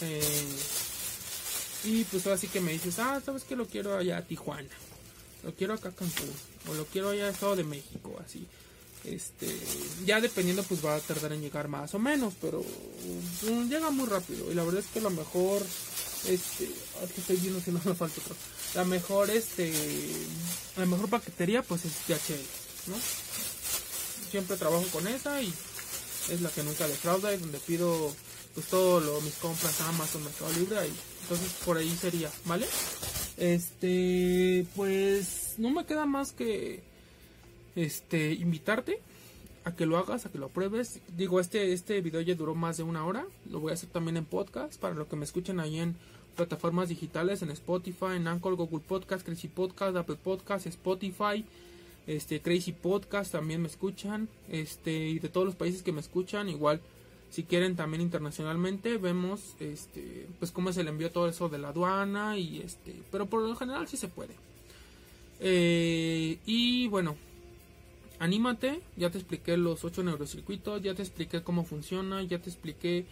[0.00, 0.20] eh,
[1.84, 4.68] y pues así que me dices, ah, sabes que lo quiero allá a Tijuana,
[5.42, 6.30] lo quiero acá a Cancún,
[6.68, 8.46] o lo quiero allá a Estado de México, así.
[9.04, 9.54] Este,
[10.06, 12.64] ya dependiendo, pues va a tardar en llegar más o menos, pero
[13.42, 14.50] mm, llega muy rápido.
[14.50, 15.62] Y la verdad es que lo mejor,
[16.26, 16.70] este,
[17.02, 18.34] aquí estoy viendo si no me falta otro.
[18.74, 19.70] La mejor, este,
[20.78, 22.96] la mejor paquetería, pues es DHL, ¿no?
[24.30, 25.52] Siempre trabajo con esa y
[26.30, 28.12] es la que nunca defrauda y donde pido
[28.54, 30.94] pues todo lo, mis compras a Amazon, Mercado Libre, ahí.
[31.22, 32.66] Entonces por ahí sería, ¿vale?
[33.36, 36.82] Este, pues no me queda más que
[37.74, 39.00] este invitarte
[39.64, 41.00] a que lo hagas, a que lo pruebes.
[41.16, 43.26] Digo, este este video ya duró más de una hora.
[43.50, 45.96] Lo voy a hacer también en podcast para lo que me escuchen ahí en
[46.36, 51.44] plataformas digitales, en Spotify, en Anchor, Google Podcast, Crazy Podcast, Apple Podcast, Spotify,
[52.06, 56.48] este Crazy Podcast también me escuchan, este y de todos los países que me escuchan
[56.48, 56.80] igual
[57.34, 61.70] si quieren también internacionalmente vemos este pues cómo se le envió todo eso de la
[61.70, 64.34] aduana y este pero por lo general sí se puede.
[65.40, 67.16] Eh, y bueno
[68.20, 73.04] anímate ya te expliqué los ocho neurocircuitos ya te expliqué cómo funciona ya te expliqué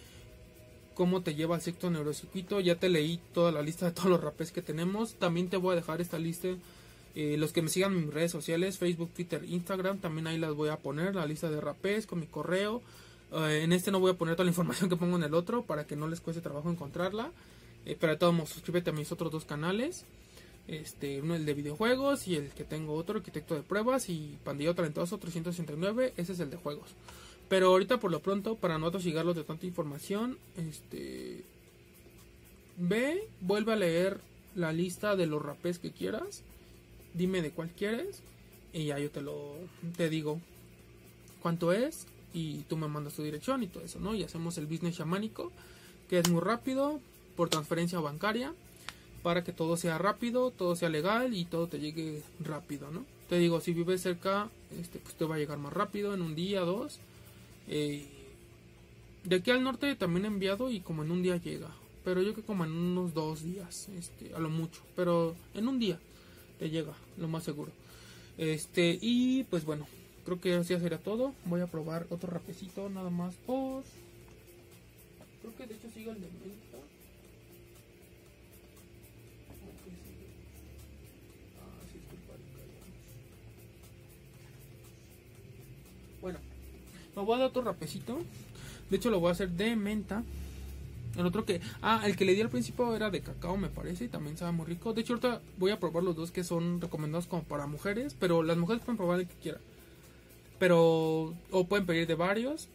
[0.95, 4.21] cómo te lleva al sexto neurocircuito ya te leí toda la lista de todos los
[4.21, 6.47] rapes que tenemos también te voy a dejar esta lista
[7.15, 10.55] eh, los que me sigan en mis redes sociales facebook twitter instagram también ahí las
[10.55, 12.83] voy a poner la lista de rapes con mi correo
[13.33, 15.63] eh, en este no voy a poner toda la información que pongo en el otro
[15.63, 17.31] para que no les cueste trabajo encontrarla.
[17.85, 20.05] Eh, pero de todos modos, suscríbete a mis otros dos canales.
[20.69, 24.75] Este, uno el de videojuegos y el que tengo otro, arquitecto de pruebas y pandillo
[24.75, 26.91] talentoso 369, ese es el de juegos.
[27.49, 31.43] Pero ahorita por lo pronto, para no atosigarlos de tanta información, este
[32.77, 34.21] ve, vuelve a leer
[34.55, 36.45] la lista de los rapés que quieras.
[37.15, 38.23] Dime de cuál quieres
[38.73, 39.57] y ya yo te lo
[39.97, 40.41] te digo
[41.43, 44.15] cuánto es, y tú me mandas tu dirección y todo eso, ¿no?
[44.15, 45.53] Y hacemos el business chamánico,
[46.09, 47.01] que es muy rápido,
[47.37, 48.55] por transferencia bancaria,
[49.23, 53.05] para que todo sea rápido, todo sea legal y todo te llegue rápido, ¿no?
[53.29, 54.49] Te digo, si vives cerca,
[54.81, 56.99] este, pues te va a llegar más rápido, en un día, dos.
[57.69, 58.07] Eh,
[59.25, 61.69] de aquí al norte también he enviado y como en un día llega,
[62.05, 65.79] pero yo que como en unos dos días, este, a lo mucho, pero en un
[65.79, 65.99] día
[66.71, 67.73] llega, lo más seguro.
[68.39, 69.87] Este, y pues bueno,
[70.25, 71.35] creo que así sería todo.
[71.45, 73.83] Voy a probar otro rapecito nada más por...
[75.43, 76.79] Creo que de hecho sigue el de menta.
[81.61, 81.83] Ah,
[86.21, 86.39] bueno,
[87.17, 88.19] me voy a dar otro rapecito.
[88.89, 90.23] De hecho lo voy a hacer de menta.
[91.17, 91.61] El otro que...
[91.83, 94.53] Ah, el que le di al principio era de cacao me parece y también sabe
[94.53, 94.93] muy rico.
[94.93, 98.17] De hecho ahorita voy a probar los dos que son recomendados como para mujeres.
[98.19, 99.61] Pero las mujeres pueden probar el que quieran.
[100.59, 102.69] Pero, o pueden pedir de varios.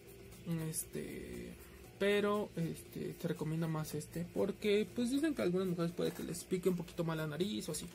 [0.70, 1.54] Este,
[2.00, 4.26] pero este, te recomienda más este.
[4.34, 7.68] Porque, pues dicen que algunas mujeres puede que les pique un poquito mal la nariz
[7.70, 7.86] o así.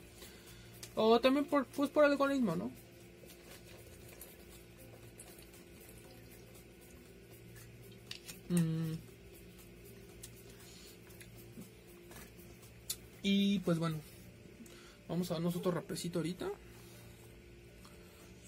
[0.94, 2.70] O también por, pues por algoritmo, ¿no?
[8.50, 9.11] Mm.
[13.22, 13.98] Y pues bueno,
[15.08, 16.50] vamos a darnos otro rapecito ahorita.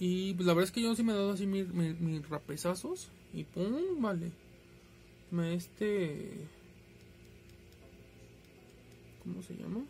[0.01, 3.09] Y pues la verdad es que yo sí me he dado así mis, mis, rapezazos.
[3.33, 4.33] Y pum, vale.
[5.31, 6.49] Me este.
[9.22, 9.85] ¿Cómo se llama?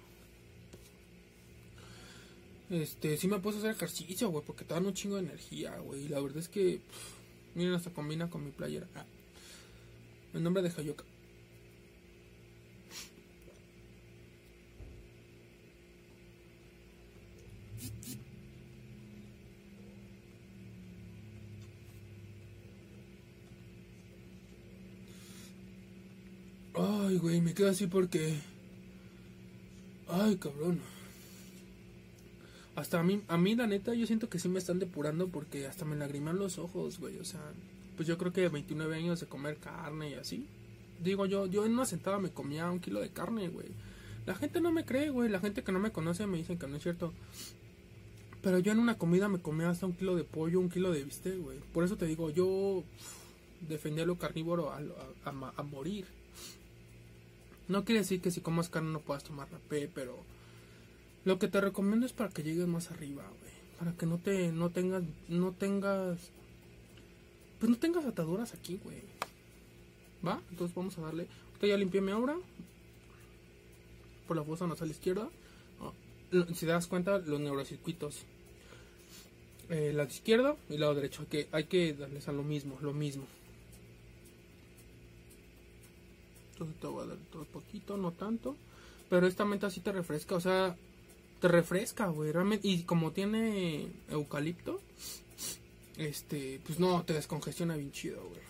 [2.70, 6.05] Este, sí me puedo hacer ejercicio, güey, porque te dan un chingo de energía, güey.
[6.05, 6.80] Y la verdad es que,
[7.55, 8.87] miren, hasta combina con mi playera.
[8.95, 9.05] Ah,
[10.35, 11.05] el nombre de Hayoka.
[26.75, 28.35] Ay, güey, me quedo así porque...
[30.09, 30.81] Ay, cabrón.
[32.77, 35.66] Hasta a mí, a mí la neta, yo siento que sí me están depurando porque
[35.66, 37.18] hasta me lagriman los ojos, güey.
[37.18, 37.41] O sea,
[37.97, 40.49] pues yo creo que 29 años de comer carne y así.
[41.03, 43.68] Digo yo, yo en una sentada me comía un kilo de carne, güey.
[44.27, 45.29] La gente no me cree, güey.
[45.29, 47.12] La gente que no me conoce me dicen que no es cierto.
[48.43, 51.05] Pero yo en una comida me comía hasta un kilo de pollo, un kilo de
[51.05, 51.59] bistec, güey.
[51.72, 52.83] Por eso te digo, yo
[53.68, 54.81] defendía lo carnívoro a,
[55.25, 56.07] a, a, morir.
[57.68, 60.18] No quiere decir que si comas carne no puedas tomar rapé, pero
[61.24, 63.54] lo que te recomiendo es para que llegues más arriba, güey.
[63.78, 66.18] Para que no te, no tengas, no tengas,
[67.58, 69.02] pues no tengas ataduras aquí, güey.
[70.26, 70.40] ¿Va?
[70.50, 71.26] Entonces vamos a darle.
[71.54, 72.36] Usted ya limpié mi aura.
[74.28, 75.28] Por la fosa nasal izquierda.
[75.80, 75.92] Ah,
[76.54, 78.24] si te das cuenta, los neurocircuitos.
[79.70, 81.26] Eh, lado izquierdo y lado derecho.
[81.28, 83.26] Que, hay que darles a lo mismo, lo mismo.
[86.55, 88.57] Entonces te voy a dar todo poquito, no tanto.
[89.11, 90.76] Pero esta menta sí te refresca, o sea,
[91.40, 92.32] te refresca, güey.
[92.32, 94.80] Realmente, y como tiene eucalipto,
[95.96, 98.40] este, pues no, te descongestiona bien chido, güey.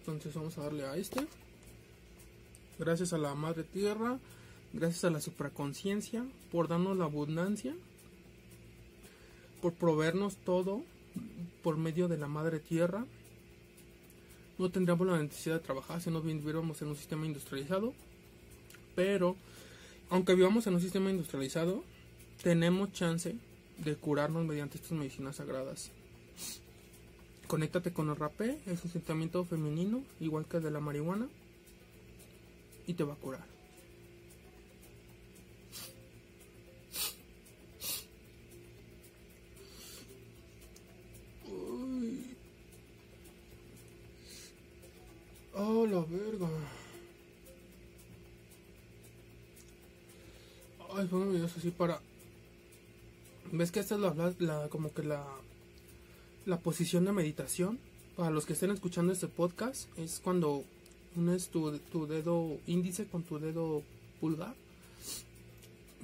[0.00, 1.26] Entonces vamos a darle a este.
[2.78, 4.18] Gracias a la madre tierra,
[4.72, 7.74] gracias a la supraconciencia, por darnos la abundancia,
[9.62, 10.82] por proveernos todo
[11.62, 13.06] por medio de la madre tierra
[14.58, 17.92] no tendríamos la necesidad de trabajar si no viviéramos en un sistema industrializado.
[18.94, 19.36] Pero,
[20.10, 21.82] aunque vivamos en un sistema industrializado,
[22.42, 23.34] tenemos chance
[23.78, 25.90] de curarnos mediante estas medicinas sagradas.
[27.46, 31.28] Conéctate con el rapé, es un sentimiento femenino, igual que el de la marihuana,
[32.86, 33.53] y te va a curar.
[45.56, 46.48] Oh, la verga.
[50.96, 52.00] Ay, pongo videos así para.
[53.52, 54.00] ¿Ves que esta es
[54.40, 55.24] la, como que la,
[56.44, 57.78] la posición de meditación?
[58.16, 60.64] Para los que estén escuchando este podcast, es cuando
[61.16, 61.70] unes tu,
[62.06, 63.82] dedo índice con tu dedo
[64.20, 64.54] pulgar.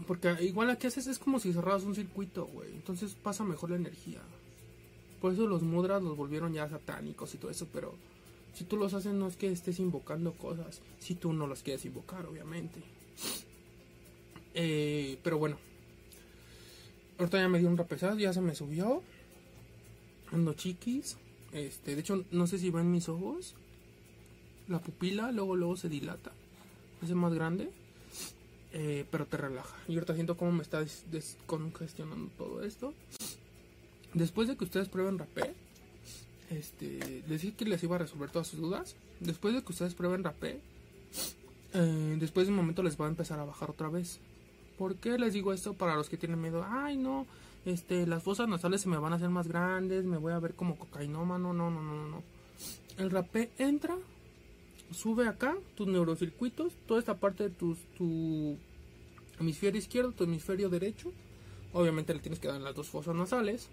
[0.07, 2.71] Porque igual que haces es como si cerraras un circuito, güey.
[2.71, 4.21] Entonces pasa mejor la energía.
[5.21, 7.95] Por eso los mudras los volvieron ya satánicos y todo eso, pero
[8.55, 11.85] si tú los haces no es que estés invocando cosas, si tú no los quieres
[11.85, 12.81] invocar, obviamente.
[14.55, 15.59] Eh, pero bueno.
[17.19, 19.03] Ahorita ya me dio un rapesado, ya se me subió.
[20.33, 21.17] Ando chiquis.
[21.53, 23.55] Este, de hecho, no sé si ven mis ojos.
[24.69, 26.33] La pupila luego luego se dilata.
[27.03, 27.71] Hace más grande.
[28.73, 29.77] Eh, pero te relaja.
[29.89, 32.95] Y ahorita siento cómo me está descongestionando todo esto.
[34.15, 35.55] Después de que ustedes prueben rapé,
[36.51, 38.97] este, les que les iba a resolver todas sus dudas.
[39.21, 40.61] Después de que ustedes prueben rapé,
[41.73, 44.19] eh, después de un momento les va a empezar a bajar otra vez.
[44.77, 45.75] ¿Por qué les digo esto?
[45.75, 47.27] Para los que tienen miedo, ay no,
[47.65, 50.55] este, las fosas nasales se me van a hacer más grandes, me voy a ver
[50.55, 52.23] como cocainómano, no, no, no, no.
[52.97, 53.97] El rapé entra,
[54.91, 58.57] sube acá tus neurocircuitos, toda esta parte de tus, tu
[59.39, 61.13] hemisferio izquierdo, tu hemisferio derecho.
[61.73, 63.69] Obviamente le tienes que dar las dos fosas nasales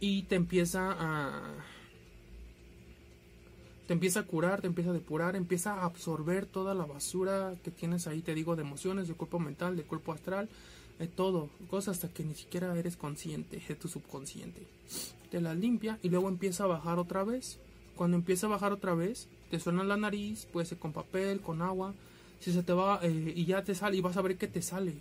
[0.00, 1.42] y te empieza a
[3.88, 7.70] te empieza a curar, te empieza a depurar, empieza a absorber toda la basura que
[7.70, 10.50] tienes ahí, te digo, de emociones, de cuerpo mental, de cuerpo astral,
[10.98, 14.66] de todo, cosas hasta que ni siquiera eres consciente de tu subconsciente.
[15.30, 17.58] Te la limpia y luego empieza a bajar otra vez.
[17.96, 21.62] Cuando empieza a bajar otra vez, te suena la nariz, puede ser con papel, con
[21.62, 21.94] agua.
[22.40, 24.60] Si se te va eh, y ya te sale y vas a ver que te
[24.60, 24.96] sale.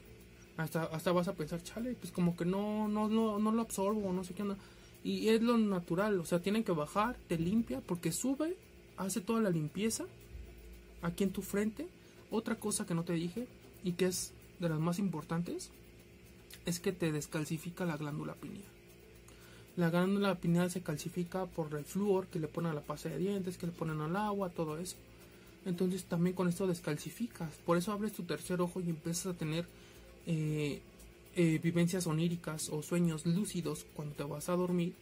[0.55, 4.13] Hasta, hasta vas a pensar, chale, pues como que no, no, no, no lo absorbo,
[4.13, 4.57] no sé qué onda
[5.03, 8.57] y es lo natural, o sea, tienen que bajar, te limpia, porque sube,
[8.97, 10.05] hace toda la limpieza
[11.01, 11.87] aquí en tu frente.
[12.29, 13.47] Otra cosa que no te dije
[13.83, 15.71] y que es de las más importantes
[16.65, 18.63] es que te descalcifica la glándula pineal.
[19.77, 23.19] La glándula pineal se calcifica por el flúor que le ponen a la pasta de
[23.19, 24.97] dientes, que le ponen al agua, todo eso.
[25.65, 27.53] Entonces también con esto descalcificas.
[27.65, 29.67] Por eso abres tu tercer ojo y empiezas a tener
[30.25, 30.81] eh,
[31.39, 34.95] eh, vivencias oníricas o sueños lúcidos cuando te vas a dormir.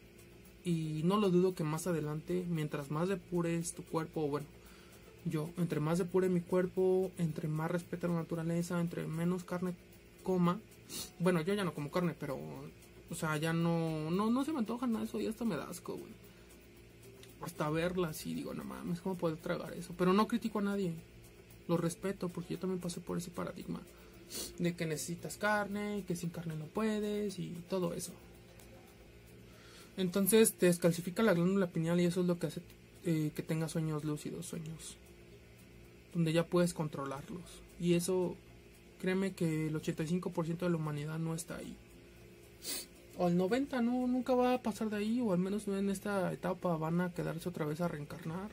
[0.65, 4.47] Y no lo dudo que más adelante mientras más depures tu cuerpo bueno
[5.23, 9.75] yo entre más depure mi cuerpo entre más respete la naturaleza entre menos carne
[10.23, 10.59] coma
[11.19, 12.37] bueno yo ya no como carne pero
[13.09, 15.69] o sea ya no no no se me antoja nada eso y hasta me da
[15.69, 16.11] asco güey.
[17.43, 20.93] Hasta verla así digo no mames cómo puedo tragar eso pero no critico a nadie.
[21.69, 23.79] Lo respeto porque yo también pasé por ese paradigma
[24.59, 28.11] de que necesitas carne, que sin carne no puedes y todo eso.
[29.97, 32.61] Entonces te descalcifica la glándula pineal y eso es lo que hace
[33.05, 34.97] eh, que tengas sueños lúcidos, sueños
[36.15, 37.43] donde ya puedes controlarlos.
[37.79, 38.35] Y eso,
[38.99, 41.75] créeme que el 85% de la humanidad no está ahí.
[43.17, 46.33] o al 90, no, nunca va a pasar de ahí, o al menos en esta
[46.33, 48.49] etapa van a quedarse otra vez a reencarnar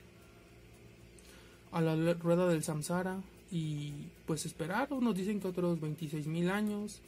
[1.70, 3.22] a la rueda del samsara
[3.52, 3.92] y
[4.26, 7.00] pues esperar, unos dicen que otros 26 mil años,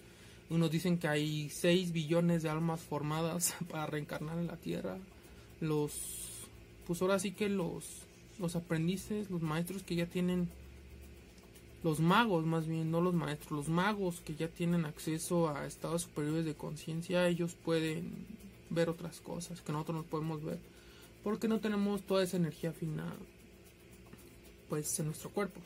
[0.51, 4.99] unos dicen que hay 6 billones de almas formadas para reencarnar en la tierra,
[5.61, 5.93] los,
[6.87, 8.03] pues ahora sí que los,
[8.39, 10.51] los aprendices, los maestros que ya tienen
[11.83, 16.03] los magos más bien, no los maestros, los magos que ya tienen acceso a estados
[16.03, 18.27] superiores de conciencia, ellos pueden
[18.69, 20.59] ver otras cosas que nosotros no podemos ver,
[21.23, 23.15] porque no tenemos toda esa energía fina
[24.69, 25.61] pues en nuestro cuerpo.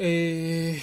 [0.00, 0.80] Eh,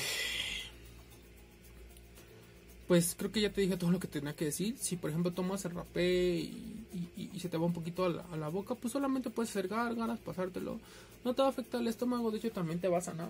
[2.88, 4.76] pues creo que ya te dije todo lo que tenía que decir.
[4.78, 8.76] Si por ejemplo tomas el rapé y, se te va un poquito a la, boca,
[8.76, 10.80] pues solamente puedes hacer gárgaras, pasártelo
[11.24, 13.30] no te va a afectar el estómago, de hecho también te va a sanar.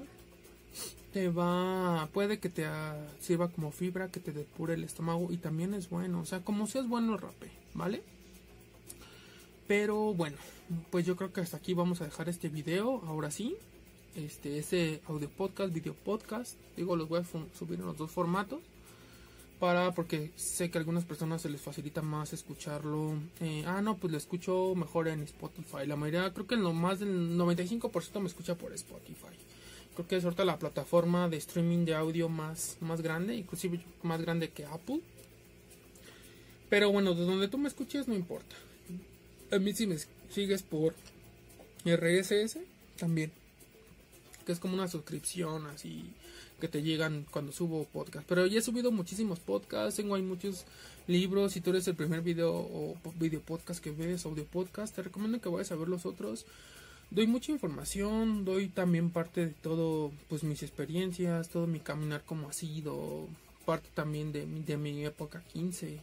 [1.13, 2.65] Te va, puede que te
[3.21, 6.67] sirva como fibra, que te depure el estómago y también es bueno, o sea, como
[6.67, 8.03] si es bueno el rapé, ¿vale?
[9.67, 10.37] Pero bueno,
[10.91, 13.55] pues yo creo que hasta aquí vamos a dejar este video, ahora sí.
[14.15, 17.25] Este, ese audio podcast, video podcast, digo, los voy a
[17.57, 18.61] subir en los dos formatos
[19.59, 23.15] para porque sé que a algunas personas se les facilita más escucharlo.
[23.41, 25.85] Eh, ah, no, pues lo escucho mejor en Spotify.
[25.85, 29.35] La mayoría, creo que lo más del 95% me escucha por Spotify.
[29.95, 34.21] Creo que es ahorita la plataforma de streaming de audio más, más grande, inclusive más
[34.21, 35.01] grande que Apple.
[36.69, 38.55] Pero bueno, de donde tú me escuches no importa.
[39.51, 39.97] A mí si me
[40.29, 40.95] sigues por
[41.85, 42.59] RSS,
[42.97, 43.44] también.
[44.45, 46.13] Que es como una suscripción así
[46.59, 48.25] que te llegan cuando subo podcast.
[48.27, 50.65] Pero ya he subido muchísimos podcasts, tengo ahí muchos
[51.07, 51.53] libros.
[51.53, 55.41] Si tú eres el primer video o video podcast que ves, audio podcast, te recomiendo
[55.41, 56.45] que vayas a ver los otros.
[57.11, 62.49] Doy mucha información, doy también parte de todo, pues mis experiencias, todo mi caminar como
[62.49, 63.27] ha sido,
[63.65, 65.99] parte también de, de mi época 15,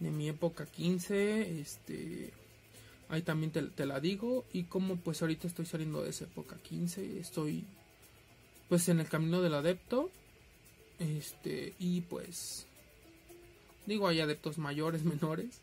[0.00, 2.32] de mi época 15, este,
[3.12, 7.20] ahí también te, la digo, y como pues ahorita estoy saliendo de esa época 15,
[7.20, 7.62] estoy
[8.70, 10.10] pues en el camino del adepto
[10.98, 12.66] este y pues
[13.84, 15.60] digo hay adeptos mayores menores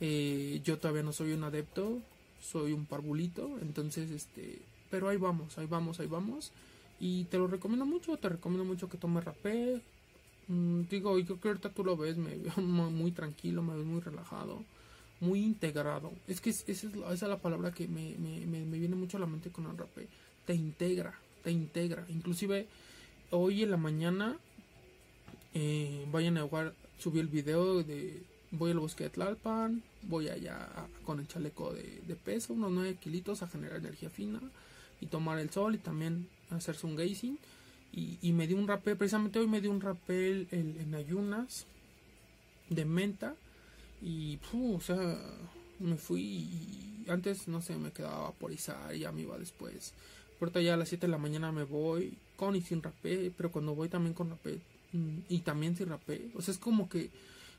[0.00, 1.98] eh, yo todavía no soy un adepto
[2.40, 6.52] soy un parvulito entonces este pero ahí vamos ahí vamos ahí vamos
[7.00, 9.80] y te lo recomiendo mucho te recomiendo mucho que tomes rapé
[10.46, 13.84] mm, digo yo creo que ahorita tú lo ves me veo muy tranquilo me veo
[13.84, 14.62] muy relajado
[15.20, 19.20] muy integrado es que esa es, la palabra que me, me, me, viene mucho a
[19.20, 20.08] la mente con el rapé
[20.44, 22.04] te integra te integra.
[22.08, 22.66] Inclusive
[23.30, 24.36] hoy en la mañana
[25.52, 30.68] eh, vayan a jugar, subí el video de voy al bosque de Tlalpan, voy allá
[31.04, 34.40] con el chaleco de, peso, unos 9 kilitos a generar energía fina
[35.00, 37.38] y tomar el sol y también hacerse un gazing.
[37.96, 41.64] Y, me di un rapel, precisamente hoy me di un rapel en, ayunas
[42.68, 43.36] de menta
[44.04, 45.18] y, o sea,
[45.80, 46.48] me fui
[47.08, 49.92] antes, no sé, me quedaba a vaporizar y ya me iba después
[50.40, 53.50] Ahorita ya a las 7 de la mañana me voy con y sin rapé, pero
[53.50, 54.58] cuando voy también con rapé
[54.92, 57.08] mm, y también sin rapé, o sea, es como que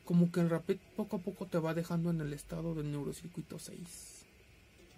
[0.04, 3.58] como que el rapé poco a poco te va dejando en el estado del neurocircuito
[3.58, 3.80] 6.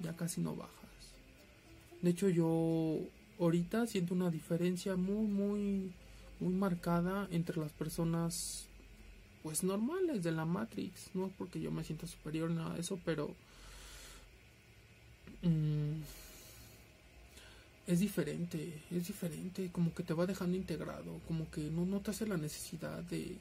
[0.02, 0.74] Ya casi no bajas.
[2.02, 3.00] De hecho, yo
[3.40, 5.92] ahorita siento una diferencia muy muy
[6.42, 8.67] muy marcada entre las personas
[9.48, 13.34] pues normales de la Matrix, no porque yo me sienta superior nada de eso, pero
[15.42, 16.02] mmm,
[17.88, 22.28] es diferente, es diferente, como que te va dejando integrado, como que no, te hace
[22.28, 23.38] la necesidad de,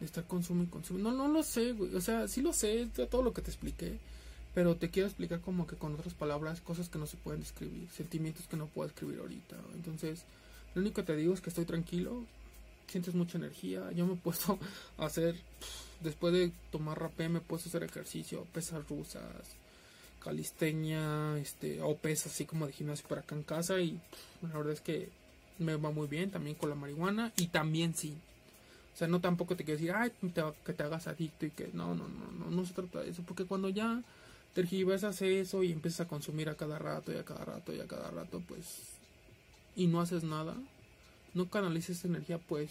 [0.00, 1.12] estar consumiendo y consumiendo.
[1.12, 4.00] No, no lo sé, güey, o sea, sí lo sé, todo lo que te expliqué,
[4.52, 7.88] pero te quiero explicar como que con otras palabras, cosas que no se pueden describir,
[7.96, 9.54] sentimientos que no puedo escribir ahorita.
[9.76, 10.24] Entonces,
[10.74, 12.24] lo único que te digo es que estoy tranquilo,
[12.86, 14.58] sientes mucha energía, yo me he puesto
[14.98, 15.36] a hacer,
[16.00, 19.22] después de tomar rapé, me he puesto a hacer ejercicio, pesas rusas
[20.26, 23.96] calisteña, este, o pesas así como de gimnasio para acá en casa y
[24.42, 25.08] la verdad es que
[25.60, 28.12] me va muy bien también con la marihuana y también sí.
[28.92, 30.10] O sea, no tampoco te quiero decir, ay,
[30.64, 33.22] que te hagas adicto y que no, no, no, no, no se trata de eso,
[33.22, 34.02] porque cuando ya
[34.54, 37.86] tergiversas eso y empiezas a consumir a cada rato y a cada rato y a
[37.86, 38.64] cada rato, pues,
[39.76, 40.56] y no haces nada,
[41.36, 42.70] no canalices energía, pues,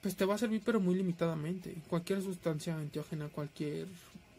[0.00, 1.74] pues te va a servir pero muy limitadamente.
[1.88, 3.86] Cualquier sustancia enteógena, cualquier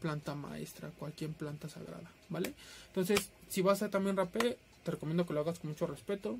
[0.01, 2.53] planta maestra, cualquier planta sagrada, ¿vale?
[2.87, 6.37] Entonces, si vas a también rapé, te recomiendo que lo hagas con mucho respeto.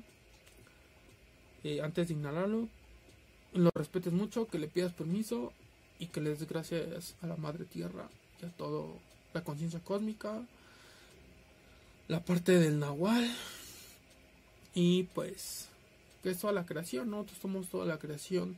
[1.64, 2.68] Eh, antes de inhalarlo,
[3.54, 5.52] lo respetes mucho, que le pidas permiso
[5.98, 8.08] y que le des gracias a la madre tierra
[8.40, 8.98] y a todo
[9.34, 10.42] la conciencia cósmica,
[12.08, 13.28] la parte del nahual
[14.74, 15.68] y pues
[16.26, 18.56] que es toda la creación, nosotros somos toda la creación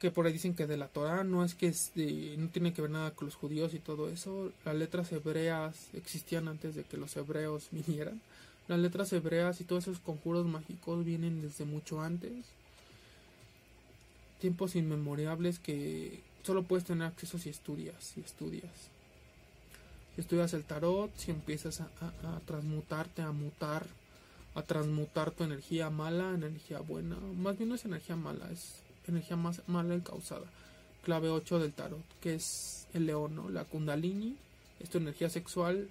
[0.00, 1.70] que por ahí dicen que de la Torah no es que
[2.38, 4.50] no tiene que ver nada con los judíos y todo eso.
[4.64, 8.22] Las letras hebreas existían antes de que los hebreos vinieran.
[8.68, 12.32] Las letras hebreas y todos esos conjuros mágicos vienen desde mucho antes.
[14.40, 18.72] Tiempos inmemorables que solo puedes tener acceso si estudias, si estudias.
[20.14, 23.84] Si estudias el tarot, si empiezas a transmutarte, a mutar,
[24.56, 27.16] a transmutar tu energía mala, energía buena.
[27.36, 30.46] Más bien no es energía mala, es energía más mala encausada.
[31.04, 33.50] Clave 8 del tarot, que es el león, ¿no?
[33.50, 34.34] La kundalini,
[34.80, 35.88] es tu energía sexual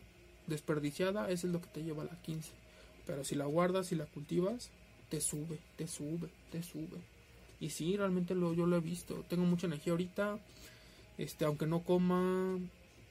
[0.48, 2.50] desperdiciada, esa es lo que te lleva a la 15.
[3.06, 4.72] Pero si la guardas y la cultivas,
[5.10, 6.98] te sube, te sube, te sube.
[7.60, 9.24] Y sí, realmente lo, yo lo he visto.
[9.30, 10.40] Tengo mucha energía ahorita.
[11.20, 12.58] Este, aunque no coma,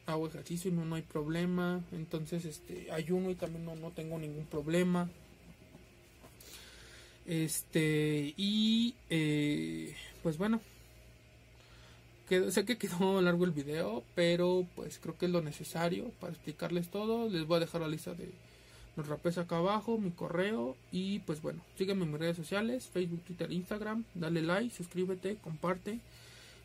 [0.06, 1.80] hago ejercicio y no, no hay problema.
[1.92, 5.08] Entonces, este, ayuno y también no, no tengo ningún problema.
[7.26, 10.60] Este, y eh, pues bueno,
[12.28, 16.88] sé que quedó largo el video, pero pues creo que es lo necesario para explicarles
[16.88, 17.28] todo.
[17.28, 18.30] Les voy a dejar la lista de
[18.96, 23.22] los rapes acá abajo, mi correo y pues bueno, sígueme en mis redes sociales, Facebook,
[23.22, 25.98] Twitter, Instagram, dale like, suscríbete, comparte,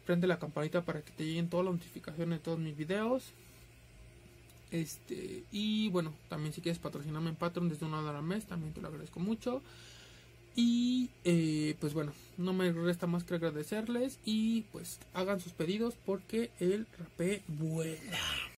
[0.06, 3.24] prende la campanita para que te lleguen todas las notificaciones de todos mis videos.
[4.72, 8.74] Este, y bueno, también si quieres patrocinarme en Patreon desde una hora al mes, también
[8.74, 9.64] te lo agradezco mucho.
[10.62, 15.94] Y eh, pues bueno, no me resta más que agradecerles y pues hagan sus pedidos
[16.06, 18.20] porque el rapé vuela.